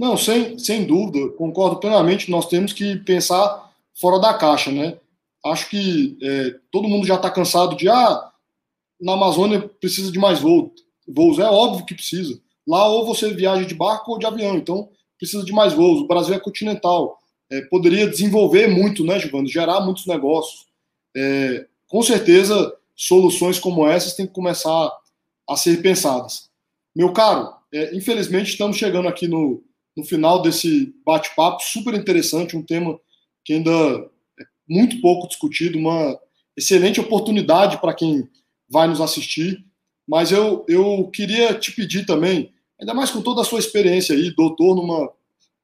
Não, 0.02 0.16
sem, 0.16 0.58
sem 0.58 0.84
dúvida, 0.84 1.28
concordo 1.34 1.78
plenamente. 1.78 2.28
Nós 2.28 2.48
temos 2.48 2.72
que 2.72 2.96
pensar 2.96 3.72
fora 3.94 4.18
da 4.18 4.34
caixa, 4.34 4.72
né? 4.72 4.98
Acho 5.46 5.70
que 5.70 6.18
é, 6.20 6.56
todo 6.72 6.88
mundo 6.88 7.06
já 7.06 7.14
está 7.14 7.30
cansado 7.30 7.76
de 7.76 7.88
ah, 7.88 8.32
na 9.00 9.12
Amazônia 9.12 9.60
precisa 9.80 10.10
de 10.10 10.18
mais 10.18 10.40
voos. 10.40 10.72
voos. 11.06 11.38
É 11.38 11.44
óbvio 11.44 11.86
que 11.86 11.94
precisa. 11.94 12.36
Lá 12.66 12.88
ou 12.88 13.06
você 13.06 13.32
viaja 13.32 13.64
de 13.64 13.76
barco 13.76 14.10
ou 14.10 14.18
de 14.18 14.26
avião, 14.26 14.56
então 14.56 14.88
precisa 15.16 15.44
de 15.44 15.52
mais 15.52 15.72
voos. 15.72 16.00
O 16.00 16.08
Brasil 16.08 16.34
é 16.34 16.40
continental. 16.40 17.20
É, 17.48 17.60
poderia 17.66 18.08
desenvolver 18.08 18.66
muito, 18.66 19.04
né, 19.04 19.20
Giovanni? 19.20 19.46
Gerar 19.46 19.82
muitos 19.82 20.04
negócios. 20.06 20.66
É, 21.16 21.64
com 21.86 22.02
certeza, 22.02 22.74
soluções 22.96 23.60
como 23.60 23.86
essas 23.86 24.14
têm 24.14 24.26
que 24.26 24.32
começar 24.32 24.90
a 25.48 25.56
ser 25.56 25.80
pensadas. 25.80 26.50
Meu 26.92 27.12
caro, 27.12 27.54
é, 27.72 27.96
infelizmente 27.96 28.50
estamos 28.50 28.76
chegando 28.76 29.06
aqui 29.06 29.28
no, 29.28 29.62
no 29.96 30.04
final 30.04 30.42
desse 30.42 30.94
bate-papo 31.04 31.62
super 31.62 31.94
interessante, 31.94 32.56
um 32.56 32.62
tema 32.62 32.98
que 33.44 33.54
ainda 33.54 33.70
é 33.70 34.44
muito 34.68 35.00
pouco 35.00 35.28
discutido, 35.28 35.78
uma 35.78 36.18
excelente 36.56 37.00
oportunidade 37.00 37.80
para 37.80 37.94
quem 37.94 38.28
vai 38.68 38.86
nos 38.88 39.00
assistir. 39.00 39.64
Mas 40.06 40.32
eu, 40.32 40.64
eu 40.68 41.08
queria 41.12 41.54
te 41.54 41.72
pedir 41.72 42.04
também, 42.06 42.52
ainda 42.80 42.94
mais 42.94 43.10
com 43.10 43.22
toda 43.22 43.42
a 43.42 43.44
sua 43.44 43.58
experiência 43.58 44.14
aí, 44.14 44.34
doutor 44.34 44.74
numa 44.74 45.10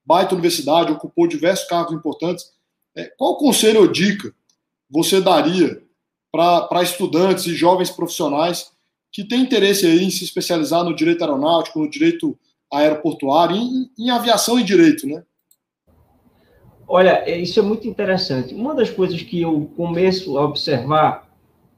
baita 0.05 0.35
universidade, 0.35 0.93
ocupou 0.93 1.27
diversos 1.27 1.67
cargos 1.69 1.95
importantes, 1.95 2.53
é, 2.97 3.05
qual 3.17 3.37
conselho 3.37 3.81
ou 3.81 3.89
dica 3.89 4.33
você 4.91 5.21
daria 5.21 5.83
para 6.33 6.83
estudantes 6.83 7.47
e 7.47 7.55
jovens 7.55 7.91
profissionais 7.91 8.71
que 9.13 9.25
têm 9.25 9.43
interesse 9.43 9.87
aí 9.87 10.05
em 10.05 10.11
se 10.11 10.25
especializar 10.25 10.85
no 10.85 10.95
direito 10.95 11.23
aeronáutico, 11.23 11.79
no 11.79 11.91
direito 11.91 12.39
aeroportuário, 12.73 13.57
em, 13.57 13.91
em 13.99 14.11
aviação 14.11 14.59
e 14.59 14.65
direito, 14.65 15.07
né? 15.07 15.23
Olha, 16.87 17.23
é, 17.27 17.37
isso 17.37 17.61
é 17.61 17.63
muito 17.63 17.87
interessante. 17.87 18.55
Uma 18.55 18.75
das 18.75 18.89
coisas 18.89 19.21
que 19.23 19.43
eu 19.43 19.71
começo 19.77 20.39
a 20.39 20.45
observar 20.45 21.29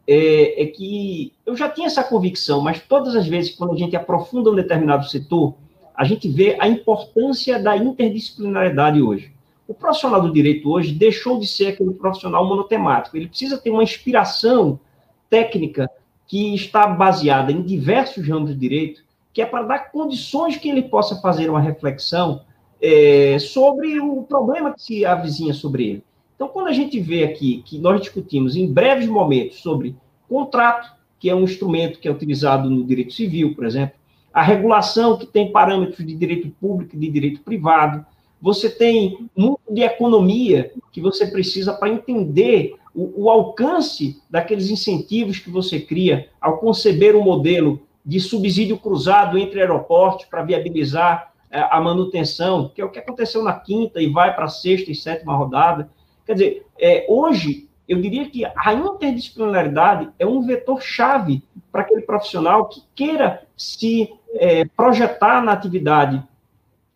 é, 0.06 0.62
é, 0.62 0.66
que 0.66 1.32
eu 1.44 1.56
já 1.56 1.68
tinha 1.68 1.86
essa 1.86 2.02
convicção, 2.04 2.60
mas 2.60 2.80
todas 2.80 3.16
as 3.16 3.26
vezes 3.26 3.54
quando 3.54 3.74
a 3.74 3.76
gente 3.76 3.96
aprofunda 3.96 4.50
um 4.50 4.54
determinado 4.54 5.08
setor, 5.08 5.54
a 5.94 6.04
gente 6.04 6.28
vê 6.28 6.56
a 6.60 6.68
importância 6.68 7.58
da 7.58 7.76
interdisciplinaridade 7.76 9.02
hoje. 9.02 9.32
O 9.68 9.74
profissional 9.74 10.20
do 10.20 10.32
direito 10.32 10.68
hoje 10.70 10.92
deixou 10.92 11.38
de 11.38 11.46
ser 11.46 11.68
aquele 11.68 11.92
profissional 11.94 12.44
monotemático. 12.44 13.16
Ele 13.16 13.28
precisa 13.28 13.58
ter 13.58 13.70
uma 13.70 13.82
inspiração 13.82 14.80
técnica 15.28 15.88
que 16.26 16.54
está 16.54 16.86
baseada 16.86 17.52
em 17.52 17.62
diversos 17.62 18.26
ramos 18.26 18.50
de 18.50 18.56
direito, 18.56 19.04
que 19.32 19.42
é 19.42 19.46
para 19.46 19.62
dar 19.62 19.90
condições 19.90 20.56
que 20.56 20.68
ele 20.68 20.82
possa 20.82 21.16
fazer 21.20 21.48
uma 21.48 21.60
reflexão 21.60 22.42
é, 22.80 23.38
sobre 23.38 24.00
o 24.00 24.22
problema 24.22 24.72
que 24.72 24.82
se 24.82 25.04
avizinha 25.04 25.52
sobre 25.52 25.88
ele. 25.88 26.04
Então, 26.34 26.48
quando 26.48 26.68
a 26.68 26.72
gente 26.72 26.98
vê 26.98 27.24
aqui 27.24 27.62
que 27.66 27.78
nós 27.78 28.00
discutimos 28.00 28.56
em 28.56 28.72
breves 28.72 29.06
momentos 29.06 29.60
sobre 29.60 29.94
contrato, 30.28 30.90
que 31.18 31.28
é 31.28 31.34
um 31.34 31.44
instrumento 31.44 31.98
que 31.98 32.08
é 32.08 32.10
utilizado 32.10 32.70
no 32.70 32.82
direito 32.82 33.12
civil, 33.12 33.54
por 33.54 33.66
exemplo, 33.66 33.94
a 34.32 34.42
regulação 34.42 35.18
que 35.18 35.26
tem 35.26 35.52
parâmetros 35.52 36.06
de 36.06 36.14
direito 36.14 36.48
público 36.60 36.96
e 36.96 36.98
de 36.98 37.10
direito 37.10 37.40
privado, 37.42 38.06
você 38.40 38.70
tem 38.70 39.28
muito 39.36 39.60
de 39.70 39.82
economia 39.82 40.72
que 40.90 41.00
você 41.00 41.26
precisa 41.26 41.74
para 41.74 41.90
entender 41.90 42.74
o, 42.94 43.24
o, 43.24 43.30
alcance 43.30 44.20
daqueles 44.30 44.70
incentivos 44.70 45.38
que 45.38 45.50
você 45.50 45.78
cria 45.78 46.28
ao 46.40 46.58
conceber 46.58 47.14
um 47.14 47.22
modelo 47.22 47.82
de 48.04 48.20
subsídio 48.20 48.78
cruzado 48.78 49.38
entre 49.38 49.60
aeroportos 49.60 50.26
para 50.26 50.42
viabilizar 50.42 51.32
é, 51.50 51.60
a 51.60 51.80
manutenção, 51.80 52.70
que 52.74 52.80
é 52.80 52.84
o 52.84 52.90
que 52.90 52.98
aconteceu 52.98 53.42
na 53.42 53.52
quinta 53.52 54.00
e 54.00 54.08
vai 54.08 54.34
para 54.34 54.44
a 54.44 54.48
sexta 54.48 54.90
e 54.90 54.94
sétima 54.94 55.36
rodada. 55.36 55.90
Quer 56.24 56.32
dizer, 56.34 56.66
é, 56.78 57.06
hoje, 57.08 57.68
eu 57.88 58.00
diria 58.00 58.28
que 58.30 58.44
a 58.44 58.72
interdisciplinaridade 58.72 60.10
é 60.18 60.24
um 60.24 60.42
vetor-chave 60.42 61.42
para 61.72 61.82
aquele 61.82 62.02
profissional 62.02 62.68
que 62.68 62.82
queira 62.94 63.42
se 63.56 64.12
é, 64.34 64.64
projetar 64.64 65.42
na 65.42 65.52
atividade 65.52 66.22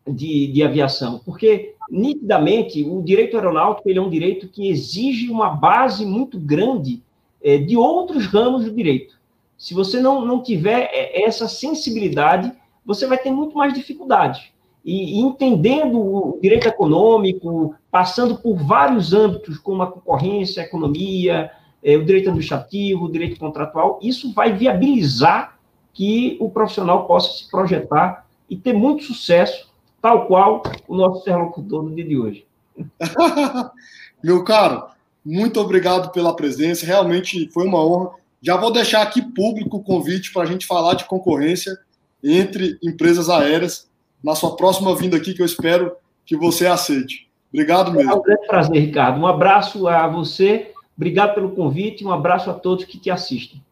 de, 0.07 0.47
de 0.49 0.62
aviação, 0.62 1.21
porque 1.25 1.75
nitidamente 1.90 2.83
o 2.85 3.03
direito 3.03 3.37
aeronáutico 3.37 3.88
ele 3.88 3.99
é 3.99 4.03
um 4.03 4.11
direito 4.11 4.49
que 4.49 4.69
exige 4.69 5.31
uma 5.31 5.51
base 5.51 6.07
muito 6.07 6.38
grande 6.38 7.03
é, 7.43 7.59
de 7.59 7.77
outros 7.77 8.27
ramos 8.27 8.64
do 8.64 8.73
direito. 8.73 9.19
Se 9.64 9.72
você 9.72 9.98
não, 9.98 10.27
não 10.27 10.42
tiver 10.42 10.90
é, 10.92 11.24
essa 11.24 11.48
sensibilidade, 11.48 12.53
você 12.85 13.07
vai 13.07 13.16
ter 13.16 13.31
muito 13.31 13.57
mais 13.57 13.72
dificuldade. 13.72 14.53
E, 14.85 15.18
entendendo 15.18 15.98
o 15.98 16.38
direito 16.38 16.68
econômico, 16.68 17.74
passando 17.90 18.37
por 18.37 18.57
vários 18.57 19.14
âmbitos, 19.14 19.57
como 19.57 19.83
a 19.83 19.90
concorrência, 19.90 20.62
a 20.62 20.66
economia, 20.66 21.50
é, 21.83 21.96
o 21.96 22.05
direito 22.05 22.29
administrativo, 22.29 23.07
o 23.07 23.11
direito 23.11 23.40
contratual, 23.40 23.98
isso 24.03 24.35
vai 24.35 24.53
viabilizar 24.53 25.59
que 25.94 26.37
o 26.40 26.50
profissional 26.50 27.07
possa 27.07 27.33
se 27.33 27.50
projetar 27.50 28.27
e 28.50 28.57
ter 28.57 28.74
muito 28.74 29.05
sucesso, 29.05 29.72
tal 30.03 30.27
qual 30.27 30.62
o 30.87 30.94
nosso 30.94 31.22
interlocutor 31.22 31.85
no 31.85 31.94
dia 31.94 32.05
de 32.05 32.18
hoje. 32.18 32.46
Meu 34.22 34.44
caro, 34.44 34.85
muito 35.24 35.59
obrigado 35.59 36.12
pela 36.12 36.37
presença, 36.37 36.85
realmente 36.85 37.48
foi 37.48 37.66
uma 37.66 37.83
honra. 37.83 38.22
Já 38.45 38.59
vou 38.59 38.71
deixar 38.71 39.01
aqui 39.01 39.23
público 39.23 39.79
o 39.79 39.83
convite 39.83 40.31
para 40.31 40.43
a 40.43 40.47
gente 40.47 40.67
falar 40.67 40.93
de 40.93 41.07
concorrência 41.07 41.79
entre 42.23 42.79
empresas 42.83 43.31
aéreas 43.31 43.89
na 44.23 44.35
sua 44.35 44.55
próxima 44.55 44.95
vinda 44.95 45.17
aqui, 45.17 45.33
que 45.33 45.41
eu 45.41 45.47
espero 45.47 45.97
que 46.27 46.37
você 46.37 46.67
aceite. 46.67 47.27
Obrigado 47.51 47.91
mesmo. 47.91 48.13
É 48.13 48.15
um 48.15 48.21
grande 48.21 48.47
prazer, 48.47 48.79
Ricardo. 48.79 49.19
Um 49.19 49.27
abraço 49.27 49.89
a 49.89 50.07
você, 50.09 50.75
obrigado 50.95 51.35
pelo 51.35 51.53
convite, 51.53 52.05
um 52.05 52.13
abraço 52.13 52.51
a 52.51 52.53
todos 52.53 52.85
que 52.85 52.99
te 52.99 53.11
assistem. 53.11 53.65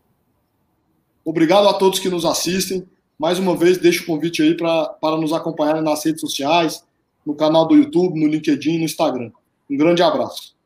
Obrigado 1.23 1.69
a 1.69 1.75
todos 1.75 1.99
que 1.99 2.09
nos 2.09 2.25
assistem. 2.25 2.89
Mais 3.19 3.39
uma 3.39 3.55
vez, 3.55 3.77
deixo 3.77 4.05
o 4.05 4.07
convite 4.07 4.43
aí 4.43 4.57
pra, 4.57 4.87
para 4.87 5.19
nos 5.19 5.35
acompanharem 5.35 5.83
nas 5.83 6.03
redes 6.03 6.23
sociais, 6.23 6.83
no 7.27 7.35
canal 7.35 7.69
do 7.69 7.77
YouTube, 7.77 8.19
no 8.19 8.27
LinkedIn, 8.27 8.79
no 8.79 8.85
Instagram. 8.85 9.31
Um 9.71 9.77
grande 9.77 10.03
abraço. 10.03 10.57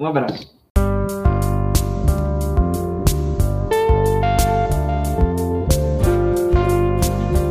Um 0.00 0.06
abraço. 0.06 0.53